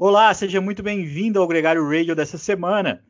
Olá, 0.00 0.32
seja 0.32 0.60
muito 0.60 0.80
bem-vindo 0.80 1.40
ao 1.40 1.48
Gregário 1.48 1.84
Radio 1.84 2.14
dessa 2.14 2.38
semana. 2.38 3.02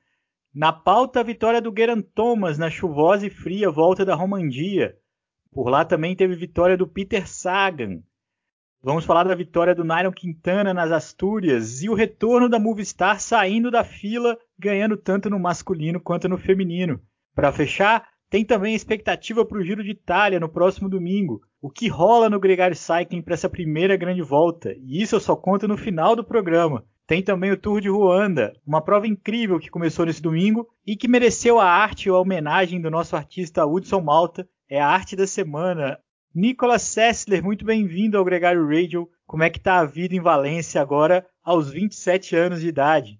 Na 0.54 0.73
pauta, 0.73 1.20
a 1.20 1.22
vitória 1.22 1.60
do 1.60 1.70
Geraint 1.76 2.02
Thomas 2.14 2.56
na 2.56 2.70
chuvosa 2.70 3.26
e 3.26 3.30
fria 3.30 3.70
volta 3.70 4.06
da 4.06 4.14
Romandia. 4.14 4.96
Por 5.53 5.69
lá 5.69 5.85
também 5.85 6.16
teve 6.16 6.35
vitória 6.35 6.79
do 6.79 6.88
Peter 6.88 7.29
Sagan. 7.29 8.03
Vamos 8.82 9.04
falar 9.04 9.24
da 9.24 9.35
vitória 9.35 9.74
do 9.74 9.85
Nairo 9.85 10.11
Quintana 10.11 10.72
nas 10.72 10.90
Astúrias 10.90 11.82
e 11.82 11.90
o 11.90 11.95
retorno 11.95 12.49
da 12.49 12.59
Movistar 12.59 13.21
saindo 13.21 13.71
da 13.71 13.85
fila, 13.85 14.39
ganhando 14.59 14.97
tanto 14.97 15.29
no 15.29 15.39
masculino 15.39 16.00
quanto 16.00 16.27
no 16.27 16.39
feminino. 16.39 17.02
Para 17.34 17.52
fechar, 17.52 18.09
tem 18.30 18.45
também 18.45 18.74
a 18.74 18.76
expectativa 18.76 19.45
para 19.45 19.58
o 19.58 19.62
Giro 19.62 19.82
de 19.82 19.90
Itália 19.90 20.38
no 20.38 20.48
próximo 20.48 20.88
domingo. 20.88 21.40
O 21.62 21.70
que 21.70 21.88
rola 21.88 22.28
no 22.28 22.38
Gregário 22.38 22.77
Cycling 22.77 23.22
para 23.22 23.34
essa 23.34 23.48
primeira 23.48 23.96
grande 23.96 24.20
volta? 24.20 24.74
E 24.78 25.02
isso 25.02 25.16
eu 25.16 25.20
só 25.20 25.34
conto 25.34 25.66
no 25.66 25.78
final 25.78 26.14
do 26.14 26.22
programa. 26.22 26.84
Tem 27.06 27.22
também 27.22 27.50
o 27.50 27.56
Tour 27.56 27.80
de 27.80 27.88
Ruanda, 27.88 28.52
uma 28.66 28.82
prova 28.82 29.06
incrível 29.06 29.59
que 29.59 29.70
começou 29.70 30.04
nesse 30.04 30.20
domingo 30.20 30.68
e 30.87 30.95
que 30.95 31.09
mereceu 31.09 31.59
a 31.59 31.64
arte 31.64 32.10
ou 32.10 32.16
a 32.16 32.20
homenagem 32.20 32.82
do 32.82 32.91
nosso 32.91 33.16
artista 33.16 33.64
Hudson 33.64 34.02
Malta. 34.02 34.46
É 34.68 34.79
a 34.79 34.87
arte 34.87 35.16
da 35.16 35.26
semana. 35.26 35.98
Nicolas 36.34 36.82
Sessler, 36.82 37.42
muito 37.42 37.65
bem-vindo 37.65 38.18
ao 38.18 38.24
Gregário 38.24 38.68
Radio. 38.68 39.09
Como 39.26 39.42
é 39.42 39.48
que 39.48 39.59
tá 39.59 39.79
a 39.79 39.87
vida 39.87 40.15
em 40.15 40.20
Valência 40.20 40.82
agora, 40.82 41.26
aos 41.42 41.70
27 41.70 42.37
anos 42.37 42.60
de 42.60 42.68
idade? 42.68 43.18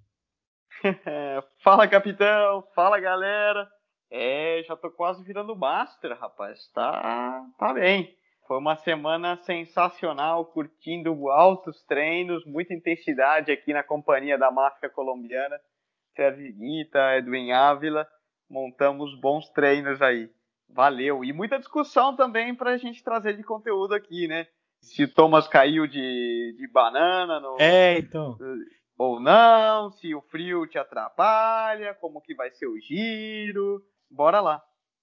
fala, 1.65 1.89
capitão! 1.89 2.63
Fala, 2.75 3.01
galera! 3.01 3.67
É, 4.11 4.63
já 4.67 4.77
tô 4.77 4.91
quase 4.91 5.23
virando 5.23 5.55
master, 5.55 6.19
rapaz. 6.19 6.67
Tá, 6.73 7.45
tá 7.59 7.75
bem. 7.75 8.17
Foi 8.47 8.57
uma 8.57 8.77
semana 8.77 9.37
sensacional, 9.37 10.47
curtindo 10.47 11.29
altos 11.29 11.83
treinos, 11.85 12.47
muita 12.47 12.73
intensidade 12.73 13.53
aqui 13.53 13.75
na 13.75 13.83
companhia 13.83 14.39
da 14.39 14.51
máfia 14.51 14.89
colombiana. 14.89 15.61
Sérgio 16.17 16.53
Guita, 16.55 17.17
Edwin 17.19 17.53
Ávila, 17.53 18.09
montamos 18.49 19.15
bons 19.21 19.51
treinos 19.51 20.01
aí. 20.01 20.31
Valeu. 20.69 21.23
E 21.23 21.33
muita 21.33 21.59
discussão 21.59 22.17
também 22.17 22.55
para 22.55 22.71
a 22.71 22.77
gente 22.79 23.05
trazer 23.05 23.37
de 23.37 23.43
conteúdo 23.43 23.95
aqui, 23.95 24.27
né? 24.27 24.47
Se 24.81 25.05
o 25.05 25.13
Thomas 25.13 25.47
caiu 25.47 25.87
de, 25.87 26.55
de 26.57 26.69
banana 26.73 27.41
no, 27.41 27.57
é, 27.61 27.99
então. 27.99 28.39
ou 28.97 29.21
não, 29.21 29.91
se 29.91 30.15
o 30.15 30.23
frio 30.23 30.67
te 30.67 30.79
atrapalha, 30.79 31.95
como 31.95 32.21
que 32.21 32.35
vai 32.35 32.51
ser 32.53 32.67
o 32.67 32.79
giro. 32.81 33.83
Bora 34.11 34.41
lá. 34.41 34.61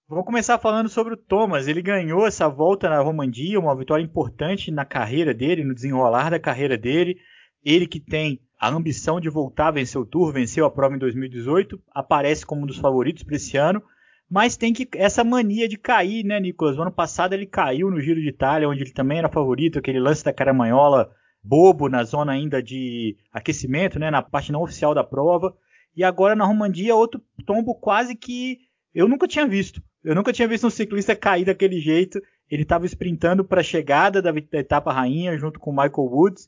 Vou 0.08 0.24
começar 0.24 0.58
falando 0.58 0.90
sobre 0.90 1.14
o 1.14 1.18
Thomas. 1.18 1.68
Ele 1.68 1.82
ganhou 1.82 2.26
essa 2.26 2.48
volta 2.48 2.90
na 2.90 3.00
Romandia, 3.02 3.60
uma 3.60 3.76
vitória 3.76 4.04
importante 4.04 4.72
na 4.72 4.86
carreira 4.86 5.34
dele, 5.34 5.64
no 5.64 5.74
desenrolar 5.74 6.30
da 6.30 6.40
carreira 6.40 6.78
dele. 6.78 7.18
Ele 7.64 7.88
que 7.88 8.00
tem 8.00 8.40
a 8.60 8.70
ambição 8.70 9.20
de 9.20 9.30
voltar 9.30 9.68
a 9.68 9.72
vencer 9.72 10.00
o 10.00 10.06
Tour, 10.06 10.32
venceu 10.32 10.66
a 10.66 10.72
prova 10.72 10.96
em 10.96 11.00
2018, 11.00 11.82
aparece 11.94 12.46
como 12.46 12.64
um 12.64 12.66
dos 12.66 12.78
favoritos 12.78 13.24
para 13.24 13.36
esse 13.36 13.58
ano, 13.58 13.82
mas 14.30 14.58
tem 14.58 14.74
que 14.74 14.88
essa 14.96 15.24
mania 15.24 15.68
de 15.68 15.78
cair, 15.78 16.24
né, 16.24 16.40
Nicolas? 16.40 16.78
O 16.78 16.82
ano 16.82 16.92
passado 16.92 17.34
ele 17.34 17.46
caiu 17.46 17.92
no 17.92 18.02
Giro 18.02 18.22
de 18.22 18.30
Itália, 18.30 18.68
onde 18.68 18.82
ele 18.82 18.94
também 18.94 19.20
era 19.20 19.30
favorito, 19.30 19.80
aquele 19.80 20.00
lance 20.00 20.24
da 20.24 20.34
caramanhola 20.34 21.12
bobo 21.44 21.90
na 21.90 22.04
zona 22.04 22.32
ainda 22.32 22.62
de 22.62 23.16
aquecimento, 23.32 24.00
né, 24.00 24.10
na 24.10 24.22
parte 24.22 24.52
não 24.52 24.64
oficial 24.64 24.96
da 24.96 25.04
prova. 25.04 25.56
E 25.96 26.04
agora 26.04 26.36
na 26.36 26.46
Romandia 26.46 26.96
outro 26.96 27.22
tombo 27.46 27.76
quase 27.76 28.16
que 28.16 28.60
eu 28.96 29.10
nunca 29.10 29.28
tinha 29.28 29.46
visto. 29.46 29.84
Eu 30.02 30.16
nunca 30.16 30.32
tinha 30.32 30.48
visto 30.48 30.66
um 30.66 30.70
ciclista 30.70 31.16
cair 31.16 31.44
daquele 31.44 31.82
jeito. 31.82 32.22
Ele 32.50 32.64
estava 32.64 32.86
sprintando 32.86 33.44
para 33.44 33.60
a 33.60 33.64
chegada 33.64 34.22
da, 34.22 34.32
da, 34.32 34.60
etapa 34.60 34.94
rainha 34.94 35.38
junto 35.38 35.60
com 35.60 35.72
o 35.72 35.74
Michael 35.74 36.08
Woods. 36.10 36.48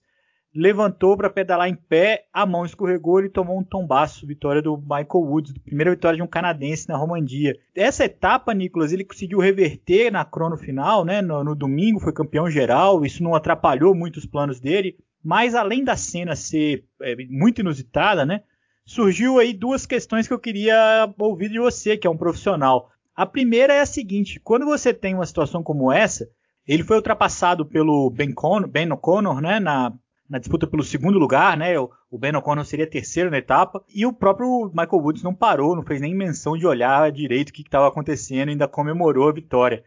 Levantou 0.55 1.17
para 1.17 1.29
pedalar 1.29 1.67
em 1.67 1.75
pé, 1.75 2.25
a 2.33 2.45
mão 2.45 2.65
escorregou 2.65 3.19
e 3.21 3.29
tomou 3.29 3.59
um 3.59 3.63
tombaço. 3.63 4.25
Vitória 4.25 4.61
do 4.61 4.77
Michael 4.77 5.07
Woods, 5.13 5.53
primeira 5.65 5.91
vitória 5.91 6.15
de 6.15 6.23
um 6.23 6.27
canadense 6.27 6.87
na 6.87 6.95
Romandia. 6.95 7.55
Essa 7.75 8.05
etapa, 8.05 8.53
Nicolas, 8.53 8.93
ele 8.93 9.03
conseguiu 9.03 9.39
reverter 9.39 10.09
na 10.09 10.23
crono 10.23 10.57
final, 10.57 11.03
né? 11.03 11.21
No, 11.21 11.43
no 11.43 11.53
domingo 11.53 11.99
foi 11.99 12.13
campeão 12.13 12.49
geral. 12.49 13.05
Isso 13.05 13.21
não 13.21 13.35
atrapalhou 13.35 13.93
muito 13.93 14.17
os 14.17 14.25
planos 14.25 14.59
dele. 14.59 14.97
Mas 15.21 15.53
além 15.53 15.83
da 15.83 15.97
cena 15.97 16.35
ser 16.35 16.85
é, 17.01 17.15
muito 17.29 17.59
inusitada, 17.59 18.25
né? 18.25 18.41
Surgiu 18.87 19.37
aí 19.37 19.53
duas 19.53 19.85
questões 19.85 20.27
que 20.27 20.33
eu 20.33 20.39
queria 20.39 21.13
ouvir 21.19 21.49
de 21.49 21.59
você, 21.59 21.97
que 21.97 22.07
é 22.07 22.09
um 22.09 22.17
profissional. 22.17 22.89
A 23.13 23.25
primeira 23.25 23.73
é 23.73 23.81
a 23.81 23.85
seguinte: 23.85 24.39
quando 24.39 24.65
você 24.65 24.93
tem 24.93 25.13
uma 25.13 25.25
situação 25.25 25.61
como 25.61 25.91
essa, 25.91 26.27
ele 26.65 26.83
foi 26.83 26.95
ultrapassado 26.95 27.65
pelo 27.65 28.09
Ben, 28.09 28.31
Con 28.31 28.61
ben 28.63 28.91
O'Connor, 28.91 29.41
né, 29.41 29.59
na, 29.59 29.93
na, 30.29 30.39
disputa 30.39 30.65
pelo 30.65 30.83
segundo 30.83 31.19
lugar, 31.19 31.57
né? 31.57 31.77
O, 31.77 31.91
o 32.09 32.17
Ben 32.17 32.35
O'Connor 32.35 32.65
seria 32.65 32.89
terceiro 32.89 33.29
na 33.29 33.37
etapa 33.37 33.83
e 33.93 34.05
o 34.05 34.13
próprio 34.13 34.67
Michael 34.69 35.03
Woods 35.03 35.23
não 35.23 35.35
parou, 35.35 35.75
não 35.75 35.83
fez 35.83 35.99
nem 35.99 36.15
menção 36.15 36.57
de 36.57 36.65
olhar 36.65 37.11
direito 37.11 37.49
o 37.49 37.53
que 37.53 37.63
estava 37.63 37.87
acontecendo, 37.89 38.49
ainda 38.49 38.67
comemorou 38.67 39.27
a 39.27 39.33
vitória. 39.33 39.83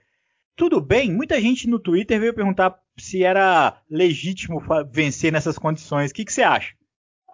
Tudo 0.54 0.78
bem, 0.78 1.10
muita 1.10 1.40
gente 1.40 1.66
no 1.66 1.78
Twitter 1.78 2.20
veio 2.20 2.34
perguntar 2.34 2.78
se 2.98 3.24
era 3.24 3.80
legítimo 3.88 4.62
vencer 4.92 5.32
nessas 5.32 5.56
condições. 5.58 6.10
O 6.10 6.14
que, 6.14 6.24
que 6.24 6.32
você 6.32 6.42
acha? 6.42 6.74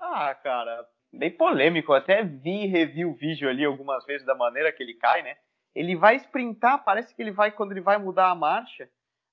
Ah, 0.01 0.33
cara, 0.33 0.87
bem 1.17 1.31
polêmico. 1.31 1.93
Eu 1.93 1.97
até 1.97 2.23
vi 2.23 2.65
e 2.65 2.67
revi 2.67 3.05
o 3.05 3.15
vídeo 3.15 3.49
ali 3.49 3.65
algumas 3.65 4.05
vezes 4.05 4.27
da 4.27 4.35
maneira 4.35 4.73
que 4.73 4.83
ele 4.83 4.95
cai, 4.95 5.23
né? 5.23 5.37
Ele 5.75 5.97
vai 5.97 6.17
sprintar, 6.17 6.85
parece 6.85 7.15
que 7.15 7.23
ele 7.23 7.31
vai, 7.31 7.51
quando 7.51 7.73
ele 7.73 7.81
vai 7.81 7.99
mudar 7.99 8.31
a 8.31 8.35
marcha, 8.35 8.89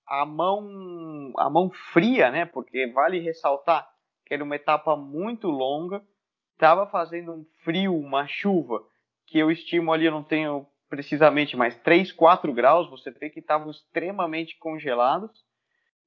a 0.05 0.25
mão, 0.25 1.31
a 1.37 1.49
mão 1.49 1.69
fria, 1.93 2.29
né? 2.29 2.45
Porque 2.45 2.87
vale 2.87 3.19
ressaltar 3.19 3.87
que 4.25 4.33
era 4.33 4.43
uma 4.43 4.55
etapa 4.55 4.95
muito 4.95 5.47
longa, 5.49 6.01
estava 6.53 6.87
fazendo 6.87 7.33
um 7.33 7.45
frio, 7.63 7.95
uma 7.95 8.27
chuva, 8.27 8.81
que 9.27 9.37
eu 9.37 9.51
estimo 9.51 9.91
ali, 9.91 10.05
eu 10.05 10.11
não 10.11 10.23
tenho 10.23 10.65
precisamente, 10.89 11.57
mas 11.57 11.75
3, 11.79 12.11
4 12.11 12.53
graus, 12.53 12.89
você 12.89 13.11
vê 13.11 13.29
que 13.29 13.39
estavam 13.39 13.71
extremamente 13.71 14.57
congelados 14.57 15.43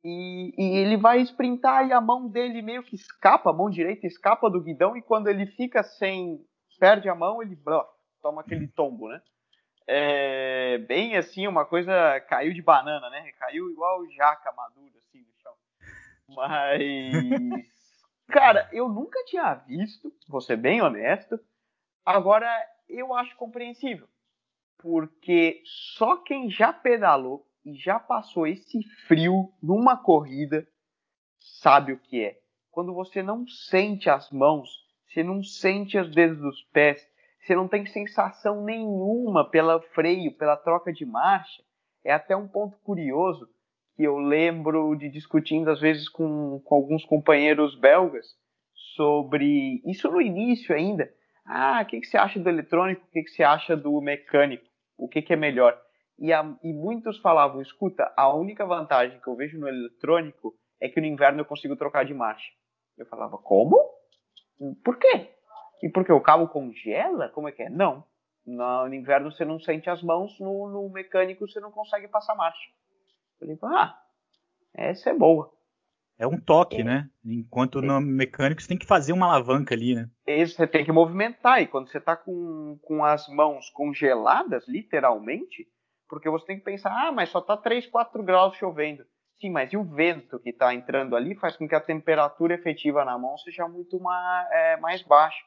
e, 0.08 0.54
e, 0.56 0.76
ele 0.78 0.96
vai 0.96 1.20
sprintar 1.22 1.88
e 1.88 1.92
a 1.92 2.00
mão 2.00 2.28
dele 2.28 2.62
meio 2.62 2.84
que 2.84 2.94
escapa, 2.94 3.50
a 3.50 3.52
mão 3.52 3.68
direita 3.68 4.06
escapa 4.06 4.48
do 4.48 4.60
guidão 4.60 4.96
e 4.96 5.02
quando 5.02 5.26
ele 5.26 5.46
fica 5.46 5.82
sem, 5.82 6.46
perde 6.78 7.08
a 7.08 7.14
mão, 7.14 7.42
ele 7.42 7.58
toma 8.22 8.42
aquele 8.42 8.68
tombo, 8.68 9.08
né? 9.08 9.20
É, 9.84 10.78
bem 10.78 11.16
assim, 11.16 11.48
uma 11.48 11.64
coisa 11.64 12.20
caiu 12.28 12.54
de 12.54 12.62
banana, 12.62 13.10
né? 13.10 13.32
Caiu 13.32 13.68
igual 13.68 14.08
jaca 14.10 14.52
madura 14.52 14.92
assim 14.98 15.22
no 15.22 15.34
chão. 15.42 15.54
Mas 16.28 17.66
cara, 18.30 18.68
eu 18.72 18.88
nunca 18.88 19.24
tinha 19.24 19.54
visto, 19.54 20.12
vou 20.28 20.40
ser 20.40 20.56
bem 20.56 20.80
honesto. 20.80 21.36
Agora 22.04 22.48
eu 22.88 23.12
acho 23.12 23.34
compreensível, 23.34 24.06
porque 24.78 25.62
só 25.64 26.18
quem 26.18 26.48
já 26.48 26.72
pedalou 26.72 27.44
e 27.66 27.74
já 27.74 27.98
passou 27.98 28.46
esse 28.46 28.80
frio 29.08 29.52
numa 29.60 29.96
corrida, 29.96 30.64
sabe 31.60 31.92
o 31.92 31.98
que 31.98 32.22
é. 32.22 32.38
Quando 32.70 32.94
você 32.94 33.24
não 33.24 33.44
sente 33.48 34.08
as 34.08 34.30
mãos, 34.30 34.70
você 35.08 35.24
não 35.24 35.42
sente 35.42 35.98
os 35.98 36.14
dedos 36.14 36.38
dos 36.38 36.62
pés, 36.72 37.04
você 37.40 37.56
não 37.56 37.66
tem 37.66 37.84
sensação 37.84 38.62
nenhuma 38.62 39.50
pelo 39.50 39.80
freio, 39.80 40.36
pela 40.36 40.56
troca 40.56 40.92
de 40.92 41.04
marcha. 41.04 41.62
É 42.04 42.12
até 42.12 42.36
um 42.36 42.46
ponto 42.46 42.78
curioso 42.84 43.48
que 43.96 44.04
eu 44.04 44.18
lembro 44.18 44.94
de 44.94 45.08
discutindo 45.08 45.68
às 45.68 45.80
vezes 45.80 46.08
com, 46.08 46.60
com 46.64 46.74
alguns 46.74 47.04
companheiros 47.04 47.74
belgas 47.80 48.26
sobre 48.94 49.82
isso 49.84 50.08
no 50.10 50.20
início 50.20 50.72
ainda. 50.72 51.12
Ah, 51.44 51.80
o 51.82 51.86
que, 51.86 52.00
que 52.00 52.06
você 52.06 52.16
acha 52.16 52.38
do 52.38 52.48
eletrônico? 52.48 53.04
O 53.04 53.10
que, 53.10 53.22
que 53.22 53.30
você 53.30 53.42
acha 53.42 53.76
do 53.76 54.00
mecânico? 54.00 54.64
O 54.96 55.08
que, 55.08 55.22
que 55.22 55.32
é 55.32 55.36
melhor? 55.36 55.80
E, 56.18 56.30
e 56.30 56.72
muitos 56.72 57.18
falavam: 57.18 57.60
escuta, 57.60 58.12
a 58.16 58.32
única 58.34 58.64
vantagem 58.64 59.20
que 59.20 59.28
eu 59.28 59.36
vejo 59.36 59.58
no 59.58 59.68
eletrônico 59.68 60.54
é 60.80 60.88
que 60.88 61.00
no 61.00 61.06
inverno 61.06 61.40
eu 61.40 61.44
consigo 61.44 61.76
trocar 61.76 62.04
de 62.04 62.14
marcha. 62.14 62.50
Eu 62.96 63.06
falava: 63.06 63.36
como? 63.38 63.76
Por 64.84 64.98
quê? 64.98 65.30
E 65.82 65.88
porque 65.90 66.12
o 66.12 66.20
cabo 66.20 66.48
congela? 66.48 67.28
Como 67.30 67.48
é 67.48 67.52
que 67.52 67.62
é? 67.62 67.70
Não. 67.70 68.04
No, 68.46 68.92
inverno 68.94 69.30
você 69.30 69.44
não 69.44 69.58
sente 69.58 69.90
as 69.90 70.02
mãos, 70.02 70.38
no, 70.38 70.68
no 70.68 70.88
mecânico 70.88 71.48
você 71.48 71.58
não 71.60 71.72
consegue 71.72 72.08
passar 72.08 72.34
marcha. 72.34 72.70
Eu 73.40 73.56
falei: 73.58 73.78
ah, 73.78 73.98
essa 74.74 75.10
é 75.10 75.14
boa. 75.14 75.52
É 76.18 76.26
um 76.26 76.40
toque, 76.40 76.80
é. 76.80 76.84
né? 76.84 77.10
Enquanto 77.24 77.80
é. 77.80 77.82
no 77.82 78.00
mecânico 78.00 78.62
você 78.62 78.68
tem 78.68 78.78
que 78.78 78.86
fazer 78.86 79.12
uma 79.12 79.26
alavanca 79.26 79.74
ali, 79.74 79.94
né? 79.94 80.08
Isso, 80.26 80.56
você 80.56 80.66
tem 80.66 80.84
que 80.84 80.92
movimentar. 80.92 81.60
E 81.60 81.66
quando 81.66 81.90
você 81.90 81.98
está 81.98 82.16
com, 82.16 82.78
com 82.82 83.04
as 83.04 83.28
mãos 83.28 83.68
congeladas, 83.70 84.66
literalmente, 84.66 85.68
porque 86.08 86.30
você 86.30 86.46
tem 86.46 86.58
que 86.58 86.64
pensar, 86.64 86.90
ah, 86.90 87.12
mas 87.12 87.30
só 87.30 87.38
está 87.38 87.56
3, 87.56 87.86
4 87.86 88.22
graus 88.22 88.56
chovendo. 88.56 89.04
Sim, 89.38 89.50
mas 89.50 89.72
e 89.72 89.76
o 89.76 89.84
vento 89.84 90.38
que 90.38 90.50
está 90.50 90.74
entrando 90.74 91.14
ali 91.14 91.34
faz 91.34 91.56
com 91.56 91.68
que 91.68 91.74
a 91.74 91.80
temperatura 91.80 92.54
efetiva 92.54 93.04
na 93.04 93.18
mão 93.18 93.36
seja 93.38 93.68
muito 93.68 94.00
mais, 94.00 94.50
é, 94.50 94.76
mais 94.78 95.02
baixa. 95.02 95.44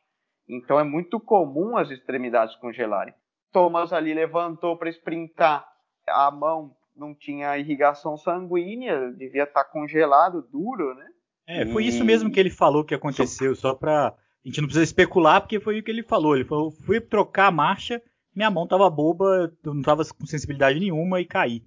Então 0.47 0.79
é 0.79 0.83
muito 0.83 1.19
comum 1.19 1.77
as 1.77 1.89
extremidades 1.89 2.55
congelarem. 2.57 3.13
Thomas 3.51 3.91
ali 3.91 4.13
levantou 4.13 4.77
para 4.77 4.89
sprintar, 4.89 5.67
a 6.07 6.29
mão 6.29 6.75
não 6.95 7.15
tinha 7.15 7.57
irrigação 7.57 8.17
sanguínea, 8.17 9.11
devia 9.13 9.43
estar 9.43 9.63
tá 9.63 9.69
congelado, 9.69 10.47
duro, 10.51 10.93
né? 10.93 11.07
É, 11.47 11.65
foi 11.65 11.85
e... 11.85 11.87
isso 11.87 12.05
mesmo 12.05 12.31
que 12.31 12.39
ele 12.39 12.51
falou 12.51 12.83
que 12.83 12.93
aconteceu, 12.93 13.55
só 13.55 13.73
pra. 13.73 14.07
A 14.09 14.47
gente 14.47 14.61
não 14.61 14.67
precisa 14.67 14.83
especular, 14.83 15.41
porque 15.41 15.59
foi 15.59 15.79
o 15.79 15.83
que 15.83 15.89
ele 15.89 16.03
falou. 16.03 16.35
Ele 16.35 16.45
falou: 16.45 16.71
fui 16.71 17.01
trocar 17.01 17.47
a 17.47 17.51
marcha, 17.51 18.01
minha 18.39 18.49
mão 18.49 18.65
tava 18.65 18.89
boba, 18.89 19.51
não 19.65 19.81
tava 19.81 20.05
com 20.05 20.25
sensibilidade 20.25 20.79
nenhuma 20.79 21.19
e 21.19 21.25
caí. 21.25 21.61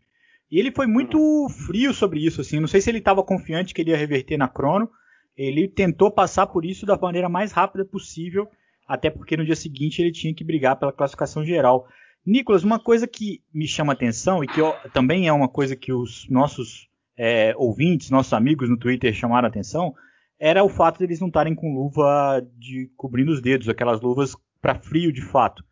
E 0.50 0.58
ele 0.58 0.72
foi 0.72 0.86
muito 0.86 1.46
frio 1.66 1.92
sobre 1.92 2.24
isso, 2.24 2.40
assim. 2.40 2.58
Não 2.58 2.66
sei 2.66 2.80
se 2.80 2.90
ele 2.90 2.98
estava 2.98 3.22
confiante 3.22 3.74
que 3.74 3.82
ele 3.82 3.90
ia 3.90 3.96
reverter 3.96 4.38
na 4.38 4.48
crono. 4.48 4.90
Ele 5.36 5.68
tentou 5.68 6.10
passar 6.10 6.46
por 6.46 6.64
isso 6.64 6.86
da 6.86 6.96
maneira 6.96 7.28
mais 7.28 7.52
rápida 7.52 7.84
possível, 7.84 8.48
até 8.86 9.10
porque 9.10 9.36
no 9.36 9.44
dia 9.44 9.56
seguinte 9.56 10.00
ele 10.00 10.12
tinha 10.12 10.34
que 10.34 10.44
brigar 10.44 10.78
pela 10.78 10.92
classificação 10.92 11.44
geral. 11.44 11.86
Nicolas, 12.24 12.64
uma 12.64 12.78
coisa 12.78 13.06
que 13.06 13.42
me 13.52 13.66
chama 13.66 13.92
atenção 13.92 14.42
e 14.42 14.46
que 14.46 14.60
eu, 14.60 14.74
também 14.94 15.28
é 15.28 15.32
uma 15.32 15.48
coisa 15.48 15.76
que 15.76 15.92
os 15.92 16.26
nossos 16.28 16.88
é, 17.18 17.54
ouvintes, 17.56 18.10
nossos 18.10 18.32
amigos 18.32 18.68
no 18.68 18.78
Twitter 18.78 19.12
chamaram 19.12 19.48
atenção, 19.48 19.94
era 20.38 20.64
o 20.64 20.68
fato 20.68 20.98
de 20.98 21.04
eles 21.04 21.20
não 21.20 21.28
estarem 21.28 21.54
com 21.54 21.74
luva 21.74 22.46
de 22.58 22.90
cobrindo 22.96 23.32
os 23.32 23.42
dedos, 23.42 23.68
aquelas 23.68 24.00
luvas 24.00 24.34
para 24.60 24.74
frio 24.74 25.12
de 25.12 25.22
fato. 25.22 25.64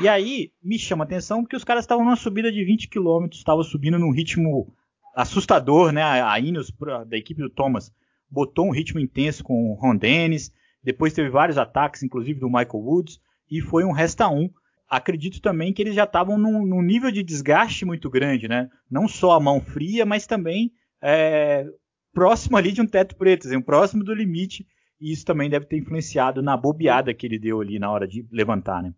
E 0.00 0.08
aí 0.08 0.52
me 0.62 0.78
chama 0.78 1.04
atenção 1.04 1.42
porque 1.42 1.56
os 1.56 1.64
caras 1.64 1.84
estavam 1.84 2.04
numa 2.04 2.16
subida 2.16 2.52
de 2.52 2.64
20 2.64 2.88
km, 2.88 3.26
estavam 3.32 3.62
subindo 3.62 3.98
num 3.98 4.12
ritmo 4.12 4.72
assustador, 5.14 5.92
né? 5.92 6.02
A 6.02 6.38
Ineos 6.38 6.72
da 7.06 7.16
equipe 7.16 7.42
do 7.42 7.50
Thomas 7.50 7.92
botou 8.30 8.66
um 8.66 8.72
ritmo 8.72 9.00
intenso 9.00 9.42
com 9.42 9.70
o 9.70 9.74
Ron 9.74 9.96
Dennis, 9.96 10.52
depois 10.82 11.12
teve 11.12 11.30
vários 11.30 11.58
ataques, 11.58 12.02
inclusive 12.02 12.38
do 12.38 12.46
Michael 12.46 12.68
Woods, 12.74 13.20
e 13.50 13.60
foi 13.60 13.84
um 13.84 13.92
resta 13.92 14.28
um 14.28 14.48
acredito 14.88 15.40
também 15.40 15.72
que 15.72 15.82
eles 15.82 15.94
já 15.94 16.04
estavam 16.04 16.38
num, 16.38 16.64
num, 16.64 16.80
nível 16.80 17.10
de 17.10 17.22
desgaste 17.22 17.84
muito 17.84 18.08
grande, 18.08 18.48
né? 18.48 18.70
Não 18.90 19.06
só 19.06 19.32
a 19.32 19.40
mão 19.40 19.60
fria, 19.60 20.06
mas 20.06 20.26
também 20.26 20.72
é, 21.02 21.66
próximo 22.12 22.56
ali 22.56 22.72
de 22.72 22.80
um 22.80 22.86
teto 22.86 23.14
preto, 23.16 23.46
assim, 23.46 23.60
próximo 23.60 24.02
do 24.02 24.14
limite. 24.14 24.66
E 25.00 25.12
isso 25.12 25.24
também 25.24 25.50
deve 25.50 25.66
ter 25.66 25.76
influenciado 25.76 26.42
na 26.42 26.56
bobeada 26.56 27.12
que 27.12 27.26
ele 27.26 27.38
deu 27.38 27.60
ali 27.60 27.78
na 27.78 27.90
hora 27.90 28.08
de 28.08 28.26
levantar, 28.32 28.82
né? 28.82 28.92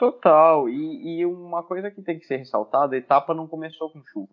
Total. 0.00 0.66
E, 0.66 1.20
e 1.20 1.26
uma 1.26 1.62
coisa 1.62 1.90
que 1.90 2.00
tem 2.00 2.18
que 2.18 2.24
ser 2.24 2.36
ressaltada, 2.36 2.94
a 2.94 2.98
etapa 2.98 3.34
não 3.34 3.46
começou 3.46 3.92
com 3.92 4.02
chuva. 4.02 4.32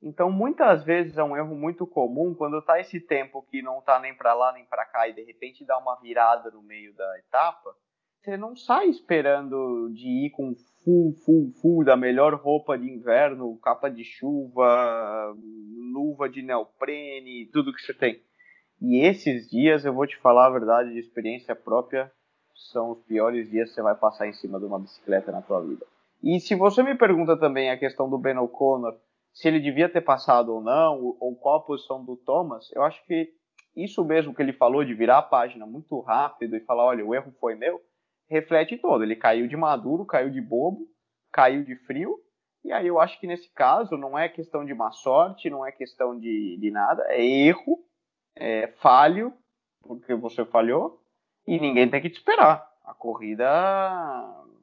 Então, 0.00 0.30
muitas 0.30 0.84
vezes 0.84 1.18
é 1.18 1.24
um 1.24 1.36
erro 1.36 1.56
muito 1.56 1.84
comum 1.88 2.32
quando 2.36 2.62
tá 2.62 2.78
esse 2.78 3.00
tempo 3.00 3.44
que 3.50 3.60
não 3.62 3.82
tá 3.82 3.98
nem 3.98 4.14
para 4.14 4.32
lá 4.32 4.52
nem 4.52 4.64
para 4.64 4.86
cá 4.86 5.08
e 5.08 5.12
de 5.12 5.24
repente 5.24 5.64
dá 5.64 5.76
uma 5.76 5.96
virada 5.96 6.52
no 6.52 6.62
meio 6.62 6.94
da 6.94 7.18
etapa, 7.18 7.74
você 8.20 8.36
não 8.36 8.54
sai 8.54 8.86
esperando 8.88 9.90
de 9.92 10.26
ir 10.26 10.30
com 10.30 10.54
full, 10.84 11.14
full, 11.24 11.50
full 11.60 11.84
da 11.84 11.96
melhor 11.96 12.34
roupa 12.34 12.78
de 12.78 12.88
inverno, 12.88 13.58
capa 13.58 13.88
de 13.88 14.04
chuva, 14.04 15.34
luva 15.92 16.28
de 16.28 16.42
neoprene, 16.42 17.50
tudo 17.52 17.72
que 17.72 17.80
você 17.80 17.94
tem. 17.94 18.22
E 18.80 19.04
esses 19.04 19.50
dias, 19.50 19.84
eu 19.84 19.92
vou 19.92 20.06
te 20.06 20.16
falar 20.18 20.46
a 20.46 20.50
verdade 20.50 20.92
de 20.92 21.00
experiência 21.00 21.56
própria, 21.56 22.12
são 22.56 22.92
os 22.92 23.02
piores 23.04 23.50
dias 23.50 23.68
que 23.68 23.74
você 23.74 23.82
vai 23.82 23.94
passar 23.94 24.26
em 24.26 24.32
cima 24.32 24.58
de 24.58 24.64
uma 24.64 24.78
bicicleta 24.78 25.30
na 25.30 25.42
tua 25.42 25.60
vida. 25.60 25.86
E 26.22 26.40
se 26.40 26.54
você 26.54 26.82
me 26.82 26.94
pergunta 26.94 27.38
também 27.38 27.70
a 27.70 27.78
questão 27.78 28.08
do 28.08 28.18
Ben 28.18 28.36
O'Connor, 28.38 28.96
se 29.32 29.46
ele 29.46 29.60
devia 29.60 29.88
ter 29.88 30.00
passado 30.00 30.54
ou 30.54 30.62
não, 30.62 31.16
ou 31.20 31.36
qual 31.36 31.56
a 31.56 31.62
posição 31.62 32.02
do 32.04 32.16
Thomas, 32.16 32.70
eu 32.74 32.82
acho 32.82 33.04
que 33.04 33.30
isso 33.76 34.02
mesmo 34.02 34.34
que 34.34 34.40
ele 34.40 34.54
falou 34.54 34.82
de 34.82 34.94
virar 34.94 35.18
a 35.18 35.22
página 35.22 35.66
muito 35.66 36.00
rápido 36.00 36.56
e 36.56 36.60
falar, 36.60 36.86
olha, 36.86 37.04
o 37.04 37.14
erro 37.14 37.30
foi 37.38 37.54
meu, 37.54 37.80
reflete 38.28 38.78
todo. 38.78 39.04
Ele 39.04 39.14
caiu 39.14 39.46
de 39.46 39.56
maduro, 39.56 40.06
caiu 40.06 40.30
de 40.30 40.40
bobo, 40.40 40.88
caiu 41.30 41.62
de 41.62 41.76
frio. 41.84 42.18
E 42.64 42.72
aí 42.72 42.86
eu 42.86 42.98
acho 42.98 43.20
que 43.20 43.26
nesse 43.26 43.52
caso 43.52 43.96
não 43.98 44.18
é 44.18 44.28
questão 44.28 44.64
de 44.64 44.74
má 44.74 44.90
sorte, 44.90 45.50
não 45.50 45.64
é 45.64 45.70
questão 45.70 46.18
de, 46.18 46.56
de 46.58 46.70
nada, 46.70 47.04
é 47.08 47.24
erro, 47.24 47.84
é 48.34 48.68
falho, 48.78 49.32
porque 49.82 50.14
você 50.14 50.44
falhou, 50.44 50.98
e 51.46 51.58
ninguém 51.60 51.88
tem 51.88 52.00
que 52.00 52.10
te 52.10 52.16
esperar. 52.16 52.66
A 52.84 52.94
corrida 52.94 53.46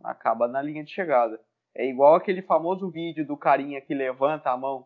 acaba 0.04 0.48
na 0.48 0.62
linha 0.62 0.84
de 0.84 0.92
chegada. 0.92 1.40
É 1.76 1.88
igual 1.88 2.16
aquele 2.16 2.42
famoso 2.42 2.90
vídeo 2.90 3.26
do 3.26 3.38
carinha 3.38 3.82
que 3.82 3.94
levanta 3.94 4.52
a 4.52 4.58
mão 4.58 4.86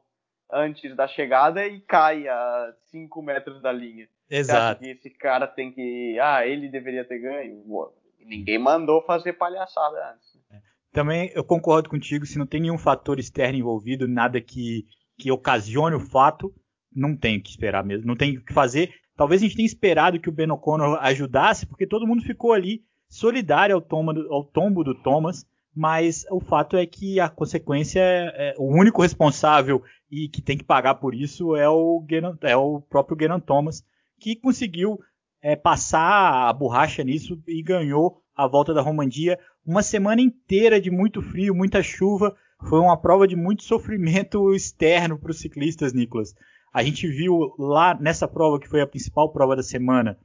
antes 0.52 0.96
da 0.96 1.08
chegada 1.08 1.66
e 1.66 1.82
cai 1.82 2.28
a 2.28 2.74
5 2.92 3.22
metros 3.22 3.62
da 3.62 3.72
linha. 3.72 4.08
Exato. 4.30 4.82
que 4.82 4.90
esse 4.90 5.10
cara 5.10 5.48
tem 5.48 5.72
que. 5.72 6.18
Ah, 6.20 6.46
ele 6.46 6.70
deveria 6.70 7.06
ter 7.06 7.20
ganho? 7.20 7.64
Ninguém 8.20 8.60
mandou 8.60 9.02
fazer 9.04 9.34
palhaçada 9.34 10.14
antes. 10.14 10.38
Também 10.92 11.32
eu 11.34 11.44
concordo 11.44 11.90
contigo, 11.90 12.26
se 12.26 12.40
não 12.40 12.46
tem 12.46 12.62
nenhum 12.62 12.78
fator 12.78 13.20
externo 13.20 13.58
envolvido, 13.58 14.08
nada 14.08 14.42
que, 14.42 14.86
que 15.18 15.32
ocasione 15.32 15.96
o 15.96 16.00
fato, 16.00 16.54
não 16.98 17.16
tem 17.16 17.38
o 17.38 17.42
que 17.42 17.50
esperar 17.50 17.84
mesmo, 17.84 18.08
não 18.08 18.16
tem 18.16 18.38
o 18.38 18.42
que 18.42 18.54
fazer. 18.54 18.94
Talvez 19.16 19.42
a 19.42 19.46
gente 19.46 19.56
tenha 19.56 19.66
esperado 19.66 20.20
que 20.20 20.30
o 20.30 20.32
Ben 20.32 20.52
O'Connor 20.52 20.98
ajudasse, 21.02 21.66
porque 21.66 21.88
todo 21.88 22.08
mundo 22.08 22.24
ficou 22.24 22.54
ali 22.54 22.84
solidário 23.10 23.76
ao 23.76 23.82
tombo, 23.82 24.12
ao 24.32 24.44
tombo 24.44 24.84
do 24.84 24.94
Thomas, 24.94 25.46
mas 25.76 26.26
o 26.32 26.40
fato 26.40 26.76
é 26.76 26.86
que 26.86 27.20
a 27.20 27.30
consequência 27.30 28.00
é, 28.00 28.50
é, 28.50 28.56
o 28.58 28.66
único 28.66 29.02
responsável 29.02 29.84
e 30.10 30.28
que 30.28 30.42
tem 30.42 30.58
que 30.58 30.64
pagar 30.64 30.96
por 30.96 31.14
isso 31.14 31.56
é 31.56 31.70
o, 31.70 32.04
é 32.42 32.58
o 32.58 32.82
próprio 32.82 33.18
Genan 33.20 33.40
Thomas, 33.40 33.84
que 34.20 34.36
conseguiu 34.36 35.00
é, 35.42 35.56
passar 35.56 36.50
a 36.50 36.54
borracha 36.54 37.04
nisso 37.04 37.42
e 37.48 37.62
ganhou 37.62 38.22
a 38.36 38.48
volta 38.48 38.74
da 38.74 38.82
Romandia. 38.82 39.40
Uma 39.66 39.84
semana 39.84 40.22
inteira 40.22 40.80
de 40.80 40.90
muito 40.90 41.22
frio, 41.22 41.56
muita 41.56 41.82
chuva. 41.84 42.36
Foi 42.68 42.80
uma 42.80 42.98
prova 42.98 43.28
de 43.28 43.36
muito 43.36 43.64
sofrimento 43.64 44.54
externo 44.54 45.18
para 45.18 45.32
os 45.32 45.40
ciclistas, 45.40 45.94
Nicolas. 45.94 46.34
A 46.78 46.84
gente 46.84 47.08
viu 47.08 47.56
lá 47.58 47.98
nessa 48.00 48.28
prova, 48.28 48.60
que 48.60 48.70
foi 48.70 48.82
a 48.82 48.86
principal 48.86 49.34
prova 49.34 49.56
da 49.56 49.64
semana, 49.64 50.16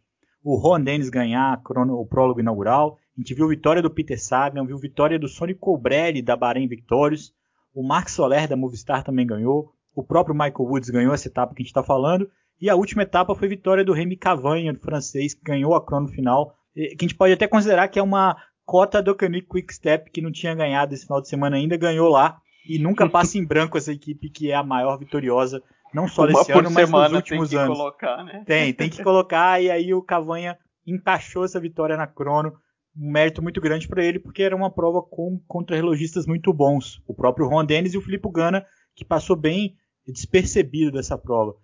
o 0.45 0.55
Ron 0.55 0.83
Dennis 0.83 1.09
ganhar 1.09 1.63
o 1.65 2.05
prólogo 2.05 2.41
inaugural. 2.41 2.99
A 3.17 3.21
gente 3.23 3.33
viu 3.33 3.49
vitória 3.49 3.81
do 3.81 3.89
Peter 3.89 4.23
Sagan, 4.23 4.67
viu 4.67 4.77
vitória 4.77 5.19
do 5.19 5.29
Sonny 5.29 5.55
Colbrelli 5.55 6.21
da 6.21 6.37
Bahrein 6.37 6.69
Victorious. 6.69 7.33
O 7.75 7.83
Mark 7.83 8.11
Soler 8.11 8.47
da 8.47 8.55
Movistar 8.55 9.03
também 9.03 9.27
ganhou. 9.27 9.73
O 9.97 10.05
próprio 10.05 10.35
Michael 10.35 10.69
Woods 10.69 10.91
ganhou 10.91 11.15
essa 11.15 11.27
etapa 11.27 11.55
que 11.55 11.63
a 11.63 11.65
gente 11.65 11.71
está 11.71 11.83
falando. 11.83 12.31
E 12.61 12.69
a 12.69 12.77
última 12.77 13.03
etapa 13.03 13.35
foi 13.35 13.49
vitória 13.49 13.83
do 13.83 13.95
Remy 13.95 14.19
Cavanha, 14.19 14.75
do 14.75 14.79
francês, 14.79 15.33
que 15.33 15.43
ganhou 15.43 15.75
a 15.75 15.83
crono 15.83 16.09
final. 16.09 16.55
Que 16.75 16.97
a 17.01 17.03
gente 17.05 17.15
pode 17.15 17.33
até 17.33 17.49
considerar 17.49 17.89
que 17.89 17.99
é 17.99 18.03
uma 18.03 18.37
cota 18.67 19.03
do 19.03 19.15
Canic 19.15 19.49
Quick 19.49 19.73
Step, 19.73 20.11
que 20.11 20.21
não 20.21 20.31
tinha 20.31 20.55
ganhado 20.55 20.93
esse 20.93 21.07
final 21.07 21.23
de 21.23 21.31
semana 21.31 21.57
ainda, 21.57 21.79
ganhou 21.79 22.11
lá. 22.11 22.43
E 22.69 22.79
nunca 22.79 23.09
passa 23.09 23.39
em 23.39 23.45
branco 23.45 23.79
essa 23.79 23.91
equipe 23.91 24.29
que 24.29 24.51
é 24.51 24.55
a 24.55 24.63
maior 24.63 24.99
vitoriosa, 24.99 25.63
não 25.93 26.09
só 26.09 26.23
uma 26.23 26.33
desse 26.33 26.53
ano, 26.53 26.71
mas 26.71 26.91
nos 26.91 27.13
últimos 27.13 27.49
tem 27.49 27.59
que 27.59 27.65
anos. 27.65 27.79
Colocar, 27.79 28.25
né? 28.25 28.45
Tem, 28.47 28.73
tem 28.73 28.91
que 28.91 29.03
colocar, 29.03 29.63
e 29.63 29.71
aí 29.71 29.93
o 29.95 30.03
Cavanha 30.03 30.59
encaixou 30.87 31.45
essa 31.45 31.61
vitória 31.61 31.97
na 31.97 32.07
crono. 32.07 32.53
Um 32.97 33.11
mérito 33.11 33.43
muito 33.43 33.61
grande 33.61 33.89
para 33.89 34.05
ele, 34.05 34.19
porque 34.19 34.43
era 34.43 34.55
uma 34.55 34.71
prova 34.71 35.03
com 35.03 35.41
contra-relogistas 35.47 36.27
muito 36.27 36.53
bons. 36.53 37.03
O 37.07 37.15
próprio 37.15 37.49
Ron 37.49 37.65
Dennis 37.65 37.95
e 37.95 37.99
o 37.99 38.03
Filipe 38.03 38.29
Gana, 38.31 38.67
que 38.95 39.05
passou 39.05 39.35
bem 39.35 39.77
despercebido 40.07 40.93
dessa 40.93 41.17
prova. 41.17 41.55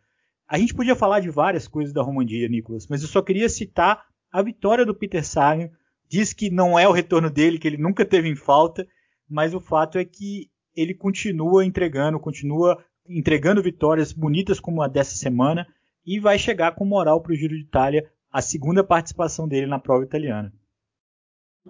A 0.49 0.59
gente 0.59 0.75
podia 0.75 0.97
falar 0.97 1.21
de 1.21 1.29
várias 1.29 1.69
coisas 1.69 1.93
da 1.93 2.03
Romandia, 2.03 2.49
Nicolas, 2.49 2.87
mas 2.89 3.03
eu 3.03 3.09
só 3.09 3.21
queria 3.21 3.49
citar 3.49 4.03
a 4.33 4.43
vitória 4.43 4.87
do 4.87 4.95
Peter 4.95 5.25
Sagan. 5.25 5.71
Diz 6.09 6.33
que 6.33 6.49
não 6.49 6.79
é 6.79 6.89
o 6.89 6.93
retorno 6.93 7.29
dele, 7.29 7.59
que 7.59 7.69
ele 7.69 7.77
nunca 7.77 8.05
teve 8.05 8.29
em 8.31 8.37
falta, 8.37 8.87
mas 9.29 9.53
o 9.53 9.61
fato 9.61 9.99
é 9.99 10.05
que 10.07 10.51
ele 10.75 10.95
continua 10.95 11.67
entregando, 11.67 12.19
continua 12.19 12.83
entregando 13.09 13.63
vitórias 13.63 14.13
bonitas 14.13 14.61
como 14.61 14.83
a 14.83 14.89
dessa 14.89 15.17
semana 15.17 15.67
e 16.05 16.21
vai 16.21 16.39
chegar 16.39 16.75
com 16.75 16.85
moral 16.85 17.21
para 17.21 17.33
o 17.33 17.35
Giro 17.35 17.55
de 17.55 17.63
Itália, 17.63 18.11
a 18.31 18.41
segunda 18.41 18.85
participação 18.85 19.49
dele 19.49 19.67
na 19.67 19.79
prova 19.79 20.05
italiana. 20.05 20.53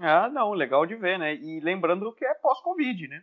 Ah, 0.00 0.28
não, 0.28 0.52
legal 0.52 0.86
de 0.86 0.94
ver, 0.94 1.18
né? 1.18 1.34
E 1.34 1.60
lembrando 1.60 2.12
que 2.12 2.24
é 2.24 2.34
pós-Covid, 2.34 3.08
né? 3.08 3.22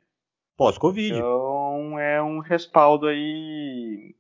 Pós-Covid. 0.58 1.16
Então 1.16 2.00
é 2.00 2.22
um 2.22 2.40
respaldo 2.40 3.08
aí 3.08 4.16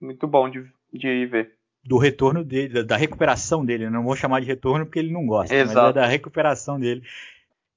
muito 0.00 0.26
bom 0.26 0.48
de, 0.48 0.64
de 0.92 1.26
ver. 1.26 1.56
Do 1.84 1.98
retorno 1.98 2.42
dele, 2.42 2.82
da 2.82 2.96
recuperação 2.96 3.64
dele. 3.64 3.90
Não 3.90 4.04
vou 4.04 4.16
chamar 4.16 4.40
de 4.40 4.46
retorno 4.46 4.86
porque 4.86 4.98
ele 4.98 5.12
não 5.12 5.26
gosta, 5.26 5.54
Exato. 5.54 5.78
mas 5.78 5.90
é 5.90 5.92
da 5.92 6.06
recuperação 6.06 6.80
dele. 6.80 7.02